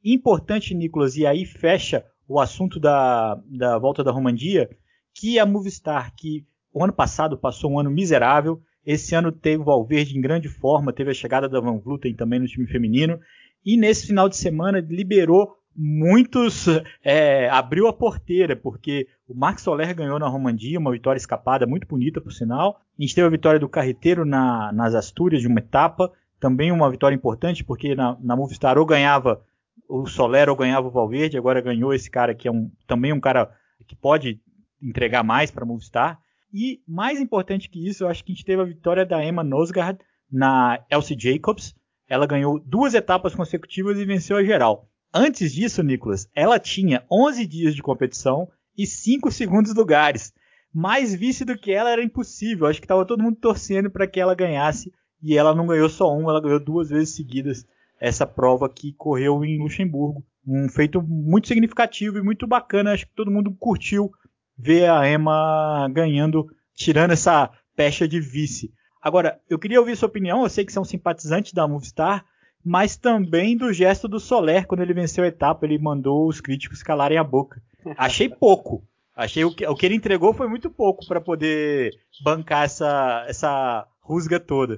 Importante, 0.03 0.73
Nicolas, 0.73 1.17
e 1.17 1.25
aí 1.25 1.45
fecha 1.45 2.05
o 2.27 2.39
assunto 2.39 2.79
da, 2.79 3.35
da 3.45 3.77
volta 3.77 4.03
da 4.03 4.11
Romandia, 4.11 4.69
que 5.17 5.39
a 5.39 5.45
Movistar, 5.45 6.13
que 6.15 6.45
o 6.71 6.83
ano 6.83 6.93
passado 6.93 7.37
passou 7.37 7.71
um 7.71 7.79
ano 7.79 7.89
miserável, 7.89 8.61
esse 8.85 9.15
ano 9.15 9.31
teve 9.31 9.61
o 9.61 9.65
Valverde 9.65 10.15
em 10.17 10.21
grande 10.21 10.47
forma, 10.47 10.93
teve 10.93 11.09
a 11.09 11.13
chegada 11.13 11.49
da 11.49 11.59
Van 11.59 11.79
Vluten 11.79 12.13
também 12.13 12.39
no 12.39 12.45
time 12.45 12.67
feminino, 12.67 13.19
e 13.65 13.75
nesse 13.75 14.05
final 14.05 14.29
de 14.29 14.37
semana 14.37 14.79
liberou 14.79 15.55
muitos 15.75 16.67
é, 17.03 17.49
abriu 17.49 17.87
a 17.87 17.93
porteira, 17.93 18.55
porque 18.55 19.07
o 19.27 19.33
Max 19.33 19.63
Soler 19.63 19.93
ganhou 19.95 20.19
na 20.19 20.27
Romandia, 20.27 20.79
uma 20.79 20.91
vitória 20.91 21.17
escapada 21.17 21.65
muito 21.65 21.87
bonita, 21.87 22.21
por 22.21 22.31
sinal. 22.31 22.79
A 22.97 23.01
gente 23.01 23.15
teve 23.15 23.27
a 23.27 23.31
vitória 23.31 23.59
do 23.59 23.67
Carreteiro 23.67 24.23
na, 24.23 24.71
nas 24.71 24.93
Astúrias 24.93 25.41
de 25.41 25.47
uma 25.47 25.59
etapa, 25.59 26.11
também 26.39 26.71
uma 26.71 26.89
vitória 26.91 27.15
importante, 27.15 27.63
porque 27.63 27.95
na, 27.95 28.15
na 28.21 28.35
Movistar 28.35 28.77
ou 28.77 28.85
ganhava 28.85 29.41
o 29.89 30.05
Soler 30.05 30.47
ou 30.47 30.55
ganhava 30.55 30.87
o 30.87 30.91
Valverde, 30.91 31.37
agora 31.37 31.59
ganhou 31.59 31.91
esse 31.91 32.09
cara 32.09 32.35
que 32.35 32.47
é 32.47 32.51
um, 32.51 32.69
também 32.85 33.11
um 33.11 33.19
cara 33.19 33.51
que 33.87 33.95
pode 33.95 34.39
entregar 34.81 35.23
mais 35.23 35.51
para 35.51 35.65
Movistar. 35.65 36.19
E 36.53 36.81
mais 36.87 37.19
importante 37.19 37.69
que 37.69 37.87
isso, 37.87 38.03
eu 38.03 38.07
acho 38.07 38.23
que 38.23 38.31
a 38.31 38.35
gente 38.35 38.45
teve 38.45 38.61
a 38.61 38.65
vitória 38.65 39.05
da 39.05 39.23
Emma 39.23 39.43
Nosgard 39.43 39.99
na 40.31 40.83
Elsie 40.89 41.17
Jacobs. 41.19 41.75
Ela 42.07 42.25
ganhou 42.25 42.59
duas 42.59 42.93
etapas 42.93 43.35
consecutivas 43.35 43.97
e 43.97 44.05
venceu 44.05 44.37
a 44.37 44.43
geral. 44.43 44.89
Antes 45.13 45.53
disso, 45.53 45.83
Nicolas, 45.83 46.29
ela 46.33 46.59
tinha 46.59 47.03
11 47.11 47.45
dias 47.45 47.75
de 47.75 47.81
competição 47.81 48.47
e 48.77 48.85
5 48.85 49.31
segundos 49.31 49.73
lugares. 49.73 50.33
Mais 50.73 51.13
vice 51.13 51.43
do 51.43 51.57
que 51.57 51.71
ela 51.71 51.89
era 51.89 52.03
impossível. 52.03 52.67
Acho 52.67 52.79
que 52.79 52.85
estava 52.85 53.05
todo 53.05 53.23
mundo 53.23 53.37
torcendo 53.37 53.89
para 53.89 54.07
que 54.07 54.19
ela 54.19 54.35
ganhasse 54.35 54.91
e 55.21 55.35
ela 55.35 55.55
não 55.55 55.65
ganhou 55.65 55.89
só 55.89 56.15
uma, 56.15 56.31
ela 56.31 56.41
ganhou 56.41 56.59
duas 56.59 56.89
vezes 56.89 57.15
seguidas 57.15 57.65
essa 57.99 58.27
prova 58.27 58.69
que 58.69 58.93
correu 58.93 59.43
em 59.43 59.57
Luxemburgo. 59.57 60.23
Um 60.45 60.69
feito 60.69 61.01
muito 61.01 61.47
significativo 61.47 62.17
e 62.17 62.23
muito 62.23 62.45
bacana. 62.45 62.91
Acho 62.91 63.07
que 63.07 63.15
todo 63.15 63.31
mundo 63.31 63.55
curtiu 63.59 64.11
ver 64.57 64.89
a 64.89 65.09
Emma 65.09 65.87
ganhando, 65.91 66.47
tirando 66.73 67.11
essa 67.11 67.51
pecha 67.75 68.07
de 68.07 68.19
vice. 68.19 68.73
Agora, 69.01 69.39
eu 69.49 69.59
queria 69.59 69.79
ouvir 69.79 69.95
sua 69.95 70.09
opinião. 70.09 70.43
Eu 70.43 70.49
sei 70.49 70.65
que 70.65 70.71
você 70.71 70.79
é 70.79 70.81
um 70.81 70.85
simpatizante 70.85 71.53
da 71.53 71.67
Movistar, 71.67 72.25
mas 72.65 72.97
também 72.97 73.55
do 73.55 73.71
gesto 73.71 74.07
do 74.07 74.19
Soler 74.19 74.65
quando 74.65 74.81
ele 74.81 74.93
venceu 74.93 75.23
a 75.23 75.27
etapa. 75.27 75.65
Ele 75.65 75.77
mandou 75.77 76.27
os 76.27 76.41
críticos 76.41 76.81
calarem 76.81 77.17
a 77.17 77.23
boca. 77.23 77.61
Achei 77.97 78.27
pouco. 78.27 78.83
Achei 79.15 79.43
o 79.45 79.55
que, 79.55 79.65
o 79.65 79.75
que 79.75 79.85
ele 79.85 79.95
entregou 79.95 80.33
foi 80.33 80.47
muito 80.47 80.69
pouco 80.69 81.05
para 81.07 81.21
poder 81.21 81.91
bancar 82.23 82.65
essa, 82.65 83.25
essa 83.27 83.87
rusga 84.01 84.39
toda. 84.39 84.77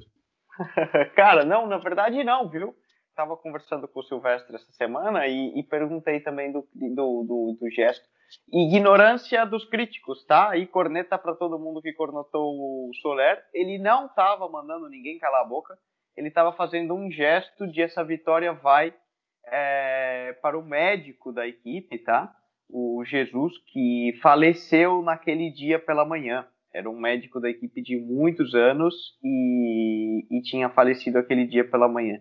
Cara, 1.16 1.44
não, 1.44 1.68
na 1.68 1.78
verdade 1.78 2.24
não, 2.24 2.50
viu? 2.50 2.76
Tava 3.16 3.36
conversando 3.36 3.88
com 3.88 4.00
o 4.00 4.04
Silvestre 4.04 4.56
essa 4.56 4.72
semana 4.72 5.28
e, 5.28 5.60
e 5.60 5.64
perguntei 5.64 6.22
também 6.22 6.52
do, 6.52 6.66
do, 6.74 7.24
do, 7.24 7.58
do 7.60 7.70
gesto 7.70 8.06
ignorância 8.52 9.46
dos 9.46 9.66
críticos, 9.66 10.26
tá? 10.26 10.56
E 10.58 10.66
corneta 10.66 11.18
para 11.18 11.36
todo 11.36 11.60
mundo 11.60 11.82
que 11.82 11.94
cornetou 11.94 12.54
o 12.54 12.92
Soler. 13.02 13.44
Ele 13.54 13.78
não 13.78 14.08
estava 14.08 14.48
mandando 14.50 14.90
ninguém 14.90 15.20
calar 15.20 15.42
a 15.42 15.48
boca. 15.48 15.78
Ele 16.16 16.28
estava 16.28 16.52
fazendo 16.54 16.94
um 16.94 17.10
gesto 17.10 17.68
de 17.68 17.82
essa 17.82 18.04
vitória 18.04 18.52
vai 18.54 18.94
é, 19.46 20.34
para 20.42 20.58
o 20.58 20.66
médico 20.66 21.32
da 21.32 21.48
equipe, 21.48 21.98
tá? 22.00 22.34
O 22.70 23.04
Jesus 23.06 23.54
que 23.72 24.18
faleceu 24.22 25.02
naquele 25.02 25.50
dia 25.52 25.80
pela 25.80 26.06
manhã. 26.06 26.48
Era 26.74 26.90
um 26.90 27.00
médico 27.00 27.40
da 27.40 27.50
equipe 27.50 27.82
de 27.82 27.98
muitos 27.98 28.54
anos 28.54 28.94
e, 29.24 30.28
e 30.30 30.42
tinha 30.44 30.70
falecido 30.70 31.18
aquele 31.18 31.46
dia 31.46 31.68
pela 31.68 31.88
manhã. 31.88 32.20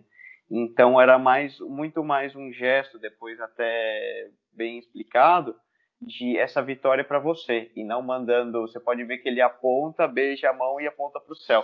Então 0.49 0.99
era 0.99 1.19
mais, 1.19 1.59
muito 1.59 2.03
mais 2.03 2.35
um 2.35 2.51
gesto, 2.51 2.97
depois 2.97 3.39
até 3.39 4.31
bem 4.51 4.79
explicado, 4.79 5.55
de 6.01 6.37
essa 6.37 6.61
vitória 6.61 7.03
para 7.03 7.19
você 7.19 7.71
e 7.75 7.83
não 7.83 8.01
mandando. 8.01 8.61
Você 8.61 8.79
pode 8.79 9.03
ver 9.03 9.17
que 9.19 9.29
ele 9.29 9.41
aponta, 9.41 10.07
beija 10.07 10.49
a 10.49 10.53
mão 10.53 10.79
e 10.79 10.87
aponta 10.87 11.19
para 11.19 11.33
o 11.33 11.35
céu. 11.35 11.63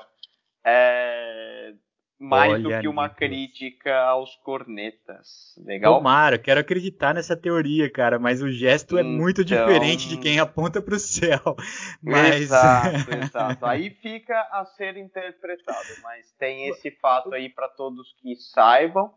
É, 0.63 1.73
mais 2.19 2.53
Olha, 2.53 2.63
do 2.63 2.69
que 2.81 2.87
uma 2.87 3.03
Nicolas. 3.03 3.17
crítica 3.17 3.97
aos 4.03 4.35
cornetas. 4.37 5.53
Legal? 5.65 5.95
Tomara, 5.97 6.37
quero 6.37 6.59
acreditar 6.59 7.13
nessa 7.13 7.35
teoria, 7.35 7.91
cara, 7.91 8.17
mas 8.17 8.41
o 8.41 8.49
gesto 8.49 8.97
então... 8.97 8.99
é 8.99 9.03
muito 9.03 9.41
então 9.41 9.57
diferente 9.57 10.07
de 10.07 10.17
quem 10.17 10.39
aponta 10.39 10.81
para 10.81 10.95
o 10.95 10.99
céu. 10.99 11.39
Mas... 12.01 12.41
Exato, 12.41 13.11
exato. 13.21 13.65
Aí 13.65 13.89
fica 13.89 14.39
a 14.51 14.65
ser 14.65 14.97
interpretado, 14.97 15.87
mas 16.03 16.31
tem 16.37 16.67
esse 16.69 16.91
fato 16.91 17.33
aí 17.33 17.49
para 17.49 17.67
todos 17.67 18.13
que 18.21 18.35
saibam. 18.35 19.11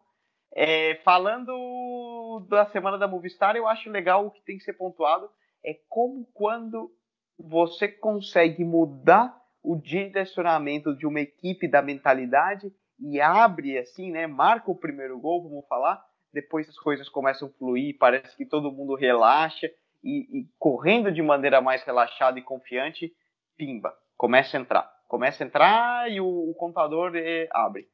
É, 0.54 0.96
falando 1.04 2.46
da 2.48 2.66
semana 2.66 2.98
da 2.98 3.06
Movistar, 3.06 3.56
eu 3.56 3.66
acho 3.68 3.90
legal 3.90 4.26
o 4.26 4.30
que 4.30 4.42
tem 4.44 4.56
que 4.56 4.64
ser 4.64 4.72
pontuado 4.72 5.30
é 5.64 5.74
como 5.88 6.24
quando 6.32 6.90
você 7.38 7.88
consegue 7.88 8.64
mudar 8.64 9.36
o 9.62 9.76
direcionamento 9.76 10.96
de 10.96 11.06
uma 11.06 11.20
equipe 11.20 11.68
da 11.68 11.82
mentalidade 11.82 12.72
e 12.98 13.20
abre 13.20 13.78
assim, 13.78 14.10
né? 14.10 14.26
Marca 14.26 14.70
o 14.70 14.78
primeiro 14.78 15.18
gol, 15.20 15.42
vamos 15.42 15.66
falar. 15.68 16.02
Depois 16.32 16.68
as 16.68 16.78
coisas 16.78 17.08
começam 17.08 17.48
a 17.48 17.52
fluir, 17.52 17.96
parece 17.98 18.36
que 18.36 18.46
todo 18.46 18.72
mundo 18.72 18.94
relaxa 18.94 19.70
e, 20.02 20.40
e 20.40 20.48
correndo 20.58 21.12
de 21.12 21.22
maneira 21.22 21.60
mais 21.60 21.82
relaxada 21.82 22.38
e 22.38 22.42
confiante, 22.42 23.12
pimba, 23.56 23.94
começa 24.16 24.56
a 24.56 24.60
entrar, 24.60 24.90
começa 25.06 25.42
a 25.42 25.46
entrar 25.46 26.10
e 26.10 26.20
o, 26.20 26.26
o 26.26 26.54
contador 26.54 27.12
é, 27.14 27.48
abre. 27.52 27.88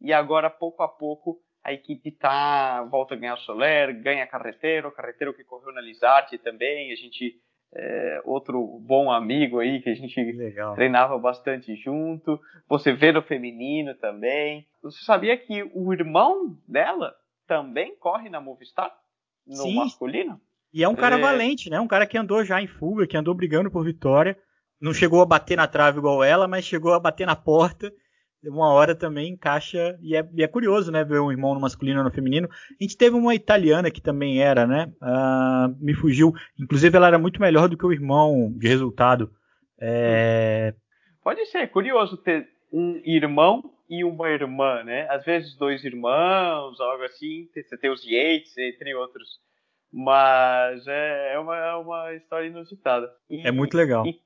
E 0.00 0.12
agora 0.12 0.48
pouco 0.48 0.82
a 0.82 0.88
pouco 0.88 1.40
a 1.64 1.72
equipe 1.72 2.10
tá 2.12 2.82
volta 2.84 3.14
a 3.14 3.16
ganhar 3.16 3.34
o 3.34 3.38
Soler, 3.38 4.00
ganha 4.00 4.26
Carreteiro, 4.26 4.92
Carreteiro 4.92 5.34
que 5.34 5.44
correu 5.44 5.72
na 5.72 5.80
Lizarte 5.80 6.38
também, 6.38 6.92
a 6.92 6.96
gente 6.96 7.40
é, 7.74 8.22
outro 8.24 8.78
bom 8.80 9.10
amigo 9.10 9.58
aí 9.58 9.80
que 9.82 9.90
a 9.90 9.94
gente 9.94 10.20
Legal. 10.32 10.74
treinava 10.74 11.18
bastante 11.18 11.74
junto. 11.76 12.40
Você 12.68 12.92
vê 12.92 13.12
no 13.12 13.22
feminino 13.22 13.94
também. 13.96 14.66
Você 14.82 15.04
sabia 15.04 15.36
que 15.36 15.62
o 15.74 15.92
irmão 15.92 16.56
dela 16.66 17.14
também 17.46 17.94
corre 17.96 18.28
na 18.28 18.40
Movistar 18.40 18.90
no 19.46 19.56
Sim. 19.56 19.76
masculino? 19.76 20.40
E 20.72 20.82
é 20.82 20.88
um 20.88 20.94
cara 20.94 21.18
é... 21.18 21.20
valente, 21.20 21.70
né? 21.70 21.80
Um 21.80 21.88
cara 21.88 22.06
que 22.06 22.18
andou 22.18 22.44
já 22.44 22.60
em 22.60 22.66
fuga, 22.66 23.06
que 23.06 23.16
andou 23.16 23.34
brigando 23.34 23.70
por 23.70 23.84
vitória. 23.84 24.36
Não 24.80 24.94
chegou 24.94 25.20
a 25.20 25.26
bater 25.26 25.56
na 25.56 25.66
trave 25.66 25.98
igual 25.98 26.22
ela, 26.22 26.46
mas 26.46 26.64
chegou 26.64 26.92
a 26.92 27.00
bater 27.00 27.26
na 27.26 27.34
porta 27.34 27.92
uma 28.44 28.72
hora 28.72 28.94
também 28.94 29.32
encaixa, 29.32 29.98
e 30.00 30.14
é, 30.14 30.28
e 30.34 30.42
é, 30.42 30.48
curioso, 30.48 30.92
né, 30.92 31.04
ver 31.04 31.20
um 31.20 31.30
irmão 31.30 31.54
no 31.54 31.60
masculino 31.60 32.00
e 32.00 32.04
no 32.04 32.10
feminino. 32.10 32.48
A 32.48 32.82
gente 32.82 32.96
teve 32.96 33.16
uma 33.16 33.34
italiana 33.34 33.90
que 33.90 34.00
também 34.00 34.40
era, 34.40 34.66
né, 34.66 34.92
uh, 35.02 35.74
me 35.84 35.94
fugiu, 35.94 36.32
inclusive 36.58 36.96
ela 36.96 37.08
era 37.08 37.18
muito 37.18 37.40
melhor 37.40 37.68
do 37.68 37.76
que 37.76 37.86
o 37.86 37.92
irmão 37.92 38.52
de 38.56 38.68
resultado. 38.68 39.30
É... 39.80 40.74
Pode 41.22 41.44
ser, 41.46 41.58
é 41.58 41.66
curioso 41.66 42.16
ter 42.16 42.48
um 42.72 43.00
irmão 43.04 43.62
e 43.88 44.04
uma 44.04 44.28
irmã, 44.28 44.84
né, 44.84 45.08
às 45.10 45.24
vezes 45.24 45.56
dois 45.56 45.84
irmãos, 45.84 46.78
algo 46.80 47.02
assim, 47.04 47.48
você 47.52 47.76
tem 47.76 47.90
os 47.90 48.04
Yates, 48.04 48.56
entre 48.56 48.94
outros, 48.94 49.40
mas 49.92 50.86
é, 50.86 51.34
é 51.34 51.38
uma, 51.38 51.56
é 51.56 51.74
uma 51.74 52.14
história 52.14 52.46
inusitada. 52.46 53.10
E, 53.28 53.46
é 53.46 53.50
muito 53.50 53.76
legal. 53.76 54.06
E, 54.06 54.20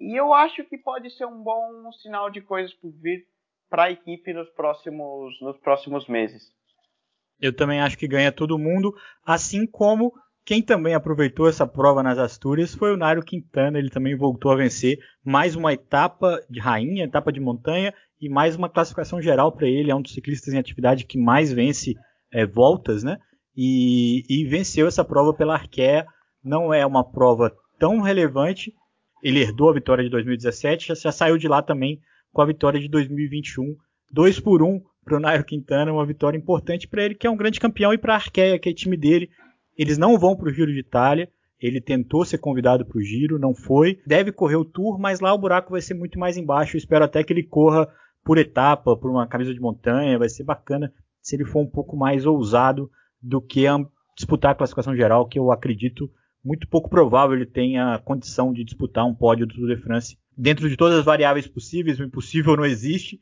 e 0.00 0.18
eu 0.18 0.32
acho 0.32 0.64
que 0.64 0.76
pode 0.76 1.10
ser 1.10 1.26
um 1.26 1.42
bom 1.42 1.92
sinal 2.02 2.30
de 2.30 2.40
coisas 2.40 2.74
por 2.74 2.90
vir 2.90 3.24
para 3.74 3.86
a 3.86 3.90
equipe 3.90 4.32
nos 4.32 4.48
próximos, 4.50 5.34
nos 5.40 5.58
próximos 5.58 6.06
meses. 6.06 6.44
Eu 7.40 7.52
também 7.52 7.80
acho 7.80 7.98
que 7.98 8.06
ganha 8.06 8.30
todo 8.30 8.56
mundo, 8.56 8.94
assim 9.26 9.66
como 9.66 10.12
quem 10.44 10.62
também 10.62 10.94
aproveitou 10.94 11.48
essa 11.48 11.66
prova 11.66 12.00
nas 12.00 12.16
Astúrias 12.16 12.72
foi 12.72 12.94
o 12.94 12.96
Nairo 12.96 13.24
Quintana, 13.24 13.76
ele 13.76 13.90
também 13.90 14.16
voltou 14.16 14.52
a 14.52 14.56
vencer 14.56 15.00
mais 15.24 15.56
uma 15.56 15.72
etapa 15.72 16.40
de 16.48 16.60
rainha, 16.60 17.02
etapa 17.02 17.32
de 17.32 17.40
montanha 17.40 17.92
e 18.20 18.28
mais 18.28 18.54
uma 18.54 18.70
classificação 18.70 19.20
geral 19.20 19.50
para 19.50 19.66
ele, 19.66 19.90
é 19.90 19.94
um 19.94 20.02
dos 20.02 20.14
ciclistas 20.14 20.54
em 20.54 20.58
atividade 20.58 21.04
que 21.04 21.18
mais 21.18 21.52
vence 21.52 21.96
é, 22.32 22.46
voltas, 22.46 23.02
né? 23.02 23.18
E, 23.56 24.22
e, 24.28 24.44
venceu 24.44 24.86
essa 24.86 25.04
prova 25.04 25.34
pela 25.34 25.54
Arkea, 25.54 26.06
não 26.44 26.72
é 26.72 26.86
uma 26.86 27.02
prova 27.02 27.52
tão 27.76 28.00
relevante, 28.00 28.72
ele 29.20 29.40
herdou 29.40 29.68
a 29.68 29.74
vitória 29.74 30.04
de 30.04 30.10
2017, 30.10 30.86
já, 30.86 30.94
já 30.94 31.10
saiu 31.10 31.36
de 31.36 31.48
lá 31.48 31.60
também 31.60 32.00
com 32.34 32.42
a 32.42 32.46
vitória 32.46 32.78
de 32.78 32.88
2021. 32.88 33.76
2 34.12 34.40
por 34.40 34.62
1 34.62 34.82
para 35.04 35.16
o 35.16 35.20
Nairo 35.20 35.44
Quintana, 35.44 35.92
uma 35.92 36.04
vitória 36.04 36.36
importante 36.36 36.86
para 36.86 37.04
ele, 37.04 37.14
que 37.14 37.26
é 37.26 37.30
um 37.30 37.36
grande 37.36 37.60
campeão, 37.60 37.94
e 37.94 37.98
para 37.98 38.14
a 38.14 38.16
Arkea, 38.16 38.58
que 38.58 38.68
é 38.68 38.74
time 38.74 38.96
dele. 38.96 39.30
Eles 39.78 39.96
não 39.96 40.18
vão 40.18 40.36
para 40.36 40.48
o 40.48 40.52
Giro 40.52 40.72
de 40.72 40.80
Itália. 40.80 41.30
Ele 41.60 41.80
tentou 41.80 42.24
ser 42.24 42.38
convidado 42.38 42.84
para 42.84 42.98
o 42.98 43.02
Giro, 43.02 43.38
não 43.38 43.54
foi. 43.54 44.00
Deve 44.06 44.32
correr 44.32 44.56
o 44.56 44.64
Tour, 44.64 44.98
mas 44.98 45.20
lá 45.20 45.32
o 45.32 45.38
buraco 45.38 45.70
vai 45.70 45.80
ser 45.80 45.94
muito 45.94 46.18
mais 46.18 46.36
embaixo. 46.36 46.76
Eu 46.76 46.78
espero 46.78 47.04
até 47.04 47.22
que 47.22 47.32
ele 47.32 47.42
corra 47.42 47.88
por 48.24 48.36
etapa, 48.36 48.96
por 48.96 49.10
uma 49.10 49.26
camisa 49.26 49.54
de 49.54 49.60
montanha. 49.60 50.18
Vai 50.18 50.28
ser 50.28 50.44
bacana 50.44 50.92
se 51.22 51.36
ele 51.36 51.44
for 51.44 51.60
um 51.60 51.70
pouco 51.70 51.96
mais 51.96 52.26
ousado 52.26 52.90
do 53.22 53.40
que 53.40 53.64
disputar 54.16 54.52
a 54.52 54.54
classificação 54.54 54.94
geral, 54.94 55.26
que 55.26 55.38
eu 55.38 55.50
acredito 55.50 56.10
muito 56.44 56.68
pouco 56.68 56.90
provável 56.90 57.34
ele 57.34 57.46
tenha 57.46 57.98
condição 58.04 58.52
de 58.52 58.62
disputar 58.62 59.06
um 59.06 59.14
pódio 59.14 59.46
do 59.46 59.54
Tour 59.54 59.66
de 59.66 59.78
France 59.78 60.18
dentro 60.36 60.68
de 60.68 60.76
todas 60.76 60.98
as 60.98 61.04
variáveis 61.04 61.46
possíveis, 61.46 61.98
o 61.98 62.04
impossível 62.04 62.56
não 62.56 62.64
existe, 62.64 63.20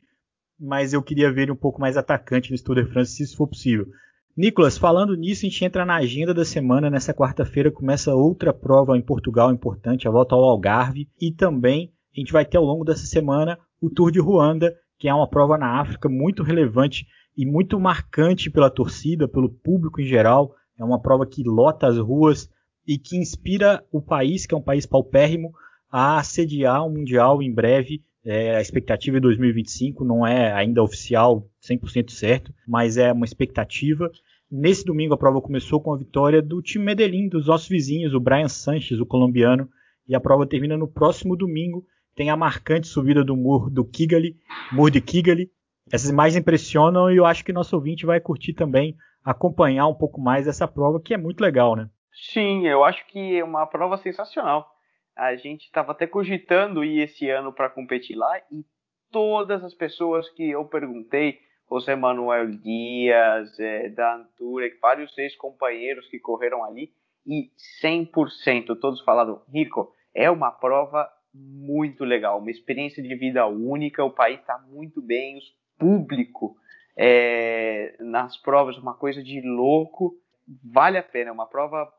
mas 0.59 0.93
eu 0.93 1.01
queria 1.01 1.31
ver 1.31 1.43
ele 1.43 1.51
um 1.51 1.57
pouco 1.57 1.81
mais 1.81 1.97
atacante 1.97 2.51
no 2.51 2.61
Tour 2.61 2.75
de 2.75 2.85
France, 2.85 3.13
se 3.13 3.23
isso 3.23 3.37
for 3.37 3.47
possível. 3.47 3.87
Nicolas, 4.35 4.77
falando 4.77 5.15
nisso, 5.15 5.45
a 5.45 5.49
gente 5.49 5.63
entra 5.63 5.85
na 5.85 5.95
agenda 5.95 6.33
da 6.33 6.43
semana. 6.43 6.89
Nessa 6.89 7.13
quarta-feira 7.13 7.69
começa 7.69 8.15
outra 8.15 8.51
prova 8.51 8.97
em 8.97 9.01
Portugal 9.01 9.51
importante, 9.51 10.07
a 10.07 10.11
volta 10.11 10.33
ao 10.33 10.43
Algarve, 10.43 11.07
e 11.21 11.31
também 11.31 11.91
a 12.15 12.19
gente 12.19 12.33
vai 12.33 12.43
ter 12.43 12.57
ao 12.57 12.63
longo 12.63 12.83
dessa 12.83 13.05
semana 13.05 13.59
o 13.79 13.89
Tour 13.89 14.11
de 14.11 14.19
Ruanda, 14.19 14.73
que 14.97 15.07
é 15.07 15.13
uma 15.13 15.29
prova 15.29 15.57
na 15.57 15.79
África 15.79 16.09
muito 16.09 16.41
relevante 16.41 17.05
e 17.37 17.45
muito 17.45 17.79
marcante 17.79 18.49
pela 18.49 18.71
torcida, 18.71 19.27
pelo 19.27 19.49
público 19.49 20.01
em 20.01 20.05
geral. 20.05 20.55
É 20.79 20.83
uma 20.83 20.99
prova 20.99 21.27
que 21.27 21.43
lota 21.43 21.87
as 21.87 21.97
ruas 21.97 22.49
e 22.87 22.97
que 22.97 23.17
inspira 23.17 23.83
o 23.91 24.01
país, 24.01 24.45
que 24.45 24.55
é 24.55 24.57
um 24.57 24.63
país 24.63 24.85
paupérrimo, 24.85 25.53
a 25.95 26.23
sediar 26.23 26.83
um 26.83 26.89
Mundial 26.89 27.43
em 27.43 27.53
breve. 27.53 28.01
É, 28.25 28.55
a 28.55 28.61
expectativa 28.61 29.17
é 29.17 29.19
2025, 29.19 30.03
não 30.03 30.25
é 30.25 30.51
ainda 30.51 30.81
oficial 30.81 31.47
100% 31.61 32.09
certo, 32.09 32.51
mas 32.67 32.97
é 32.97 33.11
uma 33.11 33.25
expectativa. 33.25 34.09
Nesse 34.49 34.83
domingo 34.83 35.13
a 35.13 35.17
prova 35.17 35.39
começou 35.39 35.79
com 35.79 35.93
a 35.93 35.97
vitória 35.97 36.41
do 36.41 36.63
time 36.63 36.85
Medellín, 36.85 37.29
dos 37.29 37.45
nossos 37.45 37.67
vizinhos, 37.69 38.15
o 38.15 38.19
Brian 38.19 38.47
Sanches, 38.47 38.99
o 38.99 39.05
colombiano, 39.05 39.69
e 40.07 40.15
a 40.15 40.19
prova 40.19 40.47
termina 40.47 40.75
no 40.75 40.87
próximo 40.87 41.35
domingo. 41.35 41.85
tem 42.15 42.31
a 42.31 42.35
marcante 42.35 42.87
subida 42.87 43.23
do 43.23 43.35
muro 43.35 43.69
do 43.69 43.85
Kigali, 43.85 44.35
muro 44.71 44.89
de 44.89 45.01
Kigali. 45.01 45.51
Essas 45.91 46.09
imagens 46.09 46.37
impressionam 46.37 47.11
e 47.11 47.17
eu 47.17 47.25
acho 47.25 47.45
que 47.45 47.53
nosso 47.53 47.75
ouvinte 47.75 48.05
vai 48.05 48.19
curtir 48.19 48.53
também 48.53 48.95
acompanhar 49.23 49.87
um 49.87 49.95
pouco 49.95 50.19
mais 50.19 50.47
essa 50.47 50.67
prova, 50.67 50.99
que 50.99 51.13
é 51.13 51.17
muito 51.17 51.41
legal, 51.41 51.75
né? 51.75 51.89
Sim, 52.11 52.67
eu 52.67 52.83
acho 52.83 53.05
que 53.07 53.37
é 53.37 53.43
uma 53.43 53.65
prova 53.65 53.97
sensacional. 53.97 54.72
A 55.15 55.35
gente 55.35 55.65
estava 55.65 55.91
até 55.91 56.07
cogitando 56.07 56.83
ir 56.83 57.01
esse 57.01 57.29
ano 57.29 57.53
para 57.53 57.69
competir 57.69 58.15
lá 58.15 58.39
e 58.51 58.65
todas 59.11 59.63
as 59.63 59.73
pessoas 59.73 60.27
que 60.31 60.49
eu 60.49 60.65
perguntei, 60.65 61.39
José 61.69 61.95
Manuel 61.95 62.51
Dias, 62.51 63.59
é, 63.59 63.89
Dan 63.89 64.25
Turek, 64.37 64.79
vários 64.79 65.15
ex-companheiros 65.17 66.07
que 66.09 66.19
correram 66.19 66.63
ali, 66.63 66.91
e 67.25 67.51
100% 67.81 68.77
todos 68.79 69.01
falaram, 69.01 69.41
Rico, 69.51 69.93
é 70.13 70.29
uma 70.29 70.51
prova 70.51 71.09
muito 71.33 72.03
legal, 72.03 72.39
uma 72.39 72.51
experiência 72.51 73.01
de 73.01 73.15
vida 73.15 73.45
única, 73.47 74.03
o 74.03 74.11
país 74.11 74.39
está 74.39 74.57
muito 74.59 75.01
bem, 75.01 75.37
o 75.37 75.41
público 75.79 76.55
é, 76.97 77.95
nas 77.99 78.37
provas, 78.37 78.77
uma 78.77 78.95
coisa 78.95 79.23
de 79.23 79.41
louco, 79.41 80.15
vale 80.63 80.97
a 80.97 81.03
pena, 81.03 81.29
é 81.29 81.33
uma 81.33 81.47
prova 81.47 81.91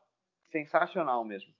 sensacional 0.51 1.25
mesmo. 1.25 1.51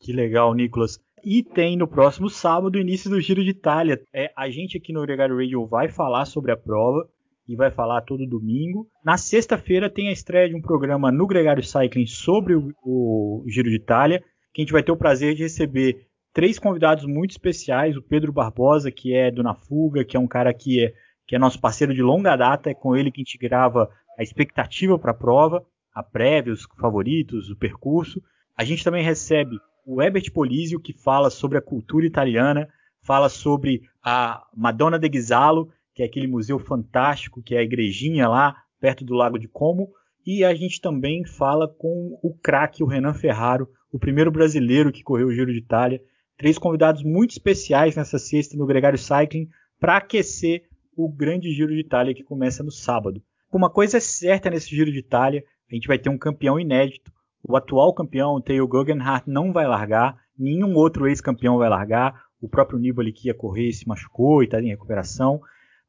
Que 0.00 0.12
legal, 0.12 0.54
Nicolas. 0.54 0.98
E 1.22 1.42
tem 1.42 1.76
no 1.76 1.86
próximo 1.86 2.30
sábado 2.30 2.76
o 2.76 2.80
início 2.80 3.10
do 3.10 3.20
Giro 3.20 3.44
de 3.44 3.50
Itália. 3.50 4.00
É, 4.14 4.32
a 4.34 4.48
gente 4.48 4.78
aqui 4.78 4.92
no 4.92 5.02
Gregário 5.02 5.36
Radio 5.36 5.66
vai 5.66 5.88
falar 5.88 6.24
sobre 6.24 6.50
a 6.50 6.56
prova 6.56 7.06
e 7.46 7.54
vai 7.54 7.70
falar 7.70 8.00
todo 8.00 8.26
domingo. 8.26 8.88
Na 9.04 9.18
sexta-feira 9.18 9.90
tem 9.90 10.08
a 10.08 10.12
estreia 10.12 10.48
de 10.48 10.54
um 10.54 10.62
programa 10.62 11.12
no 11.12 11.26
Gregário 11.26 11.62
Cycling 11.62 12.06
sobre 12.06 12.54
o, 12.54 12.72
o 12.82 13.44
Giro 13.48 13.68
de 13.68 13.76
Itália, 13.76 14.24
que 14.54 14.62
a 14.62 14.64
gente 14.64 14.72
vai 14.72 14.82
ter 14.82 14.92
o 14.92 14.96
prazer 14.96 15.34
de 15.34 15.42
receber 15.42 16.06
três 16.32 16.58
convidados 16.58 17.04
muito 17.04 17.32
especiais, 17.32 17.96
o 17.96 18.02
Pedro 18.02 18.32
Barbosa, 18.32 18.90
que 18.90 19.14
é 19.14 19.30
do 19.30 19.42
Na 19.42 19.54
Fuga, 19.54 20.04
que 20.04 20.16
é 20.16 20.20
um 20.20 20.28
cara 20.28 20.54
que 20.54 20.82
é, 20.82 20.94
que 21.26 21.36
é 21.36 21.38
nosso 21.38 21.60
parceiro 21.60 21.92
de 21.92 22.00
longa 22.00 22.36
data, 22.36 22.70
é 22.70 22.74
com 22.74 22.96
ele 22.96 23.10
que 23.10 23.20
a 23.20 23.24
gente 23.24 23.36
grava 23.36 23.90
a 24.18 24.22
expectativa 24.22 24.98
para 24.98 25.10
a 25.10 25.14
prova, 25.14 25.62
a 25.94 26.02
prévia, 26.02 26.54
os 26.54 26.66
favoritos, 26.80 27.50
o 27.50 27.56
percurso. 27.56 28.22
A 28.56 28.64
gente 28.64 28.84
também 28.84 29.04
recebe 29.04 29.56
o 29.86 30.00
Herbert 30.00 30.32
Polizio, 30.32 30.80
que 30.80 30.92
fala 30.92 31.30
sobre 31.30 31.58
a 31.58 31.62
cultura 31.62 32.06
italiana, 32.06 32.68
fala 33.02 33.28
sobre 33.28 33.82
a 34.02 34.42
Madonna 34.56 34.98
de 34.98 35.08
Ghisalo, 35.08 35.70
que 35.94 36.02
é 36.02 36.06
aquele 36.06 36.26
museu 36.26 36.58
fantástico, 36.58 37.42
que 37.42 37.54
é 37.54 37.58
a 37.58 37.62
igrejinha 37.62 38.28
lá, 38.28 38.56
perto 38.80 39.04
do 39.04 39.14
Lago 39.14 39.38
de 39.38 39.48
Como. 39.48 39.90
E 40.24 40.44
a 40.44 40.54
gente 40.54 40.80
também 40.80 41.24
fala 41.24 41.66
com 41.66 42.18
o 42.22 42.34
craque, 42.34 42.82
o 42.82 42.86
Renan 42.86 43.14
Ferraro, 43.14 43.68
o 43.92 43.98
primeiro 43.98 44.30
brasileiro 44.30 44.92
que 44.92 45.02
correu 45.02 45.28
o 45.28 45.32
Giro 45.32 45.52
de 45.52 45.58
Itália. 45.58 46.00
Três 46.36 46.58
convidados 46.58 47.02
muito 47.02 47.32
especiais 47.32 47.96
nessa 47.96 48.18
sexta 48.18 48.56
no 48.56 48.66
Gregário 48.66 48.98
Cycling 48.98 49.48
para 49.78 49.96
aquecer 49.96 50.62
o 50.96 51.08
grande 51.10 51.52
Giro 51.52 51.74
de 51.74 51.80
Itália 51.80 52.14
que 52.14 52.22
começa 52.22 52.62
no 52.62 52.70
sábado. 52.70 53.22
Uma 53.52 53.70
coisa 53.70 53.96
é 53.96 54.00
certa 54.00 54.48
nesse 54.48 54.74
Giro 54.74 54.92
de 54.92 54.98
Itália, 54.98 55.42
a 55.70 55.74
gente 55.74 55.88
vai 55.88 55.98
ter 55.98 56.08
um 56.08 56.18
campeão 56.18 56.58
inédito, 56.58 57.12
o 57.42 57.56
atual 57.56 57.94
campeão, 57.94 58.34
o 58.34 58.40
Theo 58.40 58.66
Guggenhardt, 58.66 59.28
não 59.28 59.52
vai 59.52 59.66
largar, 59.66 60.16
nenhum 60.38 60.74
outro 60.74 61.06
ex-campeão 61.06 61.58
vai 61.58 61.68
largar. 61.68 62.22
O 62.40 62.48
próprio 62.48 62.78
Nibali 62.78 63.12
que 63.12 63.28
ia 63.28 63.34
correr 63.34 63.72
se 63.72 63.86
machucou 63.86 64.42
e 64.42 64.46
está 64.46 64.60
em 64.60 64.68
recuperação. 64.68 65.40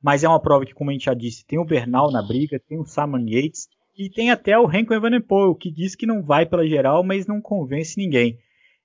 Mas 0.02 0.24
é 0.24 0.28
uma 0.28 0.42
prova 0.42 0.66
que, 0.66 0.74
como 0.74 0.90
a 0.90 0.94
gente 0.94 1.06
já 1.06 1.14
disse, 1.14 1.46
tem 1.46 1.60
o 1.60 1.66
Bernal 1.66 2.12
na 2.12 2.22
briga, 2.22 2.60
tem 2.60 2.80
o 2.80 2.86
Simon 2.86 3.26
Yates 3.28 3.68
e 3.98 4.10
tem 4.10 4.32
até 4.32 4.58
o 4.58 4.66
Renko 4.66 4.94
Evenepoel, 4.94 5.56
que 5.56 5.72
diz 5.72 5.96
que 5.96 6.06
não 6.06 6.24
vai 6.24 6.46
pela 6.46 6.68
geral, 6.68 7.04
mas 7.04 7.28
não 7.28 7.40
convence 7.40 7.98
ninguém. 7.98 8.38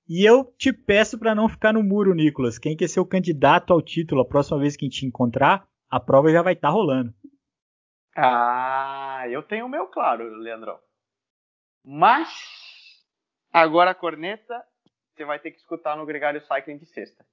E 0.07 0.23
eu 0.23 0.45
te 0.57 0.71
peço 0.71 1.17
para 1.17 1.35
não 1.35 1.49
ficar 1.49 1.73
no 1.73 1.83
muro, 1.83 2.13
Nicolas. 2.13 2.57
Quem 2.57 2.77
quer 2.77 2.87
ser 2.87 2.99
o 2.99 3.05
candidato 3.05 3.73
ao 3.73 3.81
título 3.81 4.21
a 4.21 4.25
próxima 4.25 4.59
vez 4.59 4.77
que 4.77 4.85
gente 4.85 5.05
encontrar, 5.05 5.67
a 5.89 5.99
prova 5.99 6.31
já 6.31 6.41
vai 6.41 6.53
estar 6.53 6.69
tá 6.69 6.73
rolando. 6.73 7.13
Ah, 8.15 9.25
eu 9.29 9.43
tenho 9.43 9.65
o 9.65 9.69
meu 9.69 9.87
claro, 9.87 10.23
Leandrão. 10.37 10.77
Mas 11.83 12.29
agora 13.51 13.91
a 13.91 13.95
corneta 13.95 14.63
você 15.15 15.25
vai 15.25 15.39
ter 15.39 15.51
que 15.51 15.57
escutar 15.57 15.97
no 15.97 16.05
Gregário 16.05 16.41
Cycling 16.41 16.77
de 16.77 16.85
sexta. 16.85 17.25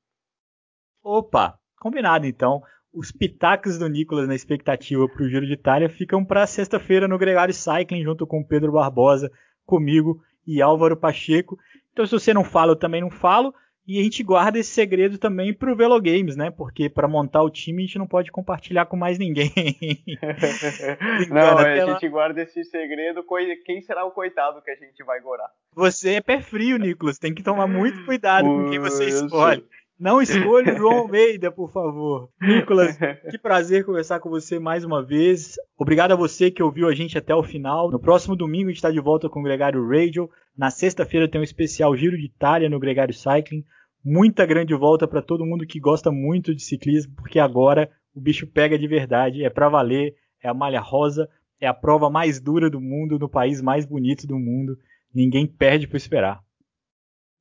Opa, 1.03 1.59
combinado 1.79 2.27
então. 2.27 2.63
Os 2.93 3.13
pitacos 3.13 3.77
do 3.77 3.89
Nicolas 3.89 4.27
na 4.27 4.35
expectativa 4.35 5.07
para 5.09 5.23
o 5.23 5.29
Giro 5.29 5.45
de 5.45 5.53
Itália 5.53 5.91
ficam 5.91 6.25
para 6.25 6.47
sexta-feira 6.47 7.07
no 7.07 7.19
Gregário 7.19 7.53
Cycling, 7.53 8.03
junto 8.03 8.27
com 8.27 8.45
Pedro 8.45 8.73
Barbosa, 8.73 9.31
comigo 9.67 10.23
e 10.47 10.63
Álvaro 10.63 10.97
Pacheco. 10.97 11.59
Então, 11.93 12.07
se 12.07 12.13
você 12.13 12.33
não 12.33 12.45
fala, 12.45 12.73
eu 12.73 12.77
também 12.77 13.01
não 13.01 13.11
falo. 13.11 13.55
E 13.87 14.01
a 14.01 14.03
gente 14.03 14.23
guarda 14.23 14.59
esse 14.59 14.71
segredo 14.71 15.19
também 15.19 15.53
para 15.53 15.71
o 15.71 15.77
Velo 15.77 16.01
Games, 16.01 16.37
né? 16.37 16.51
Porque 16.51 16.89
para 16.89 17.07
montar 17.07 17.43
o 17.43 17.51
time 17.51 17.83
a 17.83 17.87
gente 17.87 17.99
não 17.99 18.07
pode 18.07 18.33
compartilhar 18.33 18.87
com 18.87 18.97
mais 18.97 19.19
ninguém. 19.19 19.53
não, 21.31 21.59
a 21.59 21.93
gente 21.93 22.09
guarda 22.09 22.43
esse 22.43 22.65
segredo. 22.65 23.23
Quem 23.67 23.83
será 23.83 24.05
o 24.07 24.11
coitado 24.11 24.63
que 24.63 24.71
a 24.71 24.77
gente 24.77 25.05
vai 25.05 25.21
gorar? 25.21 25.51
Você 25.75 26.15
é 26.15 26.21
pé 26.23 26.41
frio, 26.41 26.79
Nicolas. 26.79 27.19
Tem 27.19 27.35
que 27.35 27.43
tomar 27.43 27.67
muito 27.67 28.05
cuidado 28.07 28.47
com 28.47 28.71
quem 28.71 28.79
você 28.79 29.05
escolhe. 29.05 29.63
Não 29.99 30.21
escolha 30.21 30.75
o 30.75 30.77
João 30.77 30.99
Almeida, 31.07 31.53
por 31.53 31.71
favor. 31.73 32.29
Nicolas, 32.41 32.99
que 33.31 33.39
prazer 33.39 33.85
conversar 33.85 34.19
com 34.21 34.29
você 34.29 34.59
mais 34.59 34.85
uma 34.85 35.05
vez. 35.05 35.55
Obrigado 35.79 36.13
a 36.13 36.17
você 36.17 36.51
que 36.51 36.63
ouviu 36.63 36.89
a 36.89 36.95
gente 36.95 37.17
até 37.17 37.35
o 37.35 37.43
final. 37.43 37.91
No 37.91 38.01
próximo 38.01 38.35
domingo 38.35 38.67
a 38.67 38.71
gente 38.71 38.79
está 38.79 38.91
de 38.91 39.01
volta 39.01 39.29
com 39.29 39.41
o 39.41 39.45
Gregário 39.45 39.87
Radio. 39.89 40.29
Na 40.57 40.71
sexta-feira 40.71 41.29
tem 41.29 41.41
um 41.41 41.45
especial 41.45 41.97
Giro 41.97 42.17
de 42.17 42.27
Itália 42.27 42.69
no 42.69 42.81
Gregário 42.81 43.15
Cycling. 43.15 43.65
Muita 44.05 44.45
grande 44.45 44.75
volta 44.75 45.07
para 45.07 45.23
todo 45.23 45.47
mundo 45.47 45.67
que 45.67 45.81
gosta 45.81 46.11
muito 46.11 46.55
de 46.55 46.63
ciclismo, 46.63 47.15
porque 47.17 47.39
agora 47.39 47.91
o 48.15 48.21
bicho 48.21 48.47
pega 48.47 48.79
de 48.79 48.87
verdade, 48.87 49.45
é 49.45 49.49
para 49.49 49.69
valer, 49.69 50.15
é 50.43 50.49
a 50.49 50.55
malha 50.55 50.81
rosa, 50.81 51.29
é 51.61 51.67
a 51.67 51.73
prova 51.73 52.11
mais 52.11 52.41
dura 52.41 52.69
do 52.69 52.81
mundo, 52.81 53.19
no 53.19 53.29
país 53.29 53.63
mais 53.63 53.87
bonito 53.87 54.27
do 54.27 54.39
mundo. 54.39 54.77
Ninguém 55.15 55.47
perde 55.47 55.87
por 55.87 55.97
esperar. 55.97 56.41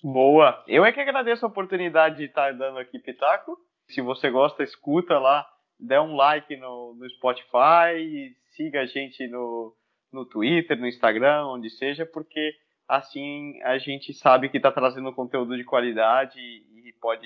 Boa! 0.03 0.61
Eu 0.67 0.83
é 0.83 0.91
que 0.91 0.99
agradeço 0.99 1.45
a 1.45 1.47
oportunidade 1.47 2.17
de 2.17 2.25
estar 2.25 2.51
dando 2.51 2.77
aqui 2.77 2.99
pitaco. 2.99 3.57
Se 3.87 4.01
você 4.01 4.29
gosta, 4.29 4.61
escuta 4.61 5.17
lá, 5.17 5.47
dê 5.79 5.97
um 5.97 6.13
like 6.13 6.57
no, 6.57 6.93
no 6.93 7.09
Spotify, 7.09 8.35
siga 8.53 8.81
a 8.81 8.85
gente 8.85 9.25
no, 9.29 9.73
no 10.11 10.25
Twitter, 10.25 10.77
no 10.77 10.87
Instagram, 10.87 11.45
onde 11.45 11.69
seja, 11.69 12.05
porque 12.05 12.53
assim 12.85 13.57
a 13.63 13.77
gente 13.77 14.13
sabe 14.13 14.49
que 14.49 14.57
está 14.57 14.73
trazendo 14.73 15.13
conteúdo 15.13 15.55
de 15.55 15.63
qualidade 15.63 16.37
e, 16.37 16.89
e 16.89 16.93
pode 16.99 17.25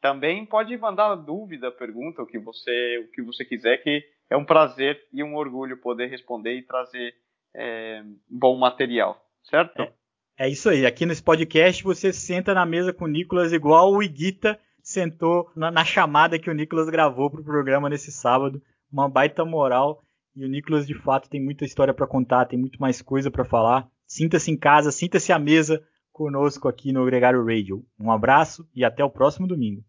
também 0.00 0.46
pode 0.46 0.76
mandar 0.78 1.16
dúvida, 1.16 1.72
pergunta, 1.72 2.22
o 2.22 2.26
que 2.26 2.38
você 2.38 2.98
o 3.04 3.10
que 3.10 3.22
você 3.22 3.44
quiser, 3.44 3.78
que 3.78 4.00
é 4.30 4.36
um 4.36 4.44
prazer 4.44 4.96
e 5.12 5.24
um 5.24 5.34
orgulho 5.34 5.76
poder 5.80 6.06
responder 6.06 6.54
e 6.54 6.62
trazer 6.62 7.16
é, 7.52 8.04
bom 8.30 8.56
material, 8.56 9.20
certo? 9.42 9.82
É, 9.82 9.92
é, 10.36 10.48
isso 10.48 10.68
aí. 10.68 10.86
Aqui 10.86 11.06
nesse 11.06 11.22
podcast 11.22 11.82
você 11.84 12.12
senta 12.12 12.54
na 12.54 12.64
mesa 12.66 12.92
com 12.92 13.04
o 13.04 13.08
Nicolas 13.08 13.52
igual 13.52 13.92
o 13.92 14.02
Iguita 14.02 14.58
sentou 14.82 15.50
na, 15.54 15.70
na 15.70 15.84
chamada 15.84 16.38
que 16.38 16.50
o 16.50 16.54
Nicolas 16.54 16.90
gravou 16.90 17.30
para 17.30 17.40
o 17.40 17.44
programa 17.44 17.88
nesse 17.88 18.10
sábado. 18.10 18.60
Uma 18.92 19.08
baita 19.08 19.44
moral. 19.44 20.02
E 20.34 20.44
o 20.44 20.48
Nicolas, 20.48 20.86
de 20.86 20.94
fato, 20.94 21.28
tem 21.28 21.42
muita 21.42 21.64
história 21.64 21.92
para 21.92 22.06
contar, 22.06 22.46
tem 22.46 22.58
muito 22.58 22.80
mais 22.80 23.02
coisa 23.02 23.30
para 23.30 23.44
falar. 23.44 23.88
Sinta-se 24.06 24.50
em 24.50 24.56
casa, 24.56 24.90
sinta-se 24.90 25.30
à 25.30 25.38
mesa 25.38 25.82
conosco 26.10 26.68
aqui 26.68 26.92
no 26.92 27.04
Gregário 27.04 27.44
Radio. 27.44 27.84
Um 27.98 28.10
abraço 28.10 28.66
e 28.74 28.84
até 28.84 29.04
o 29.04 29.10
próximo 29.10 29.46
domingo. 29.46 29.84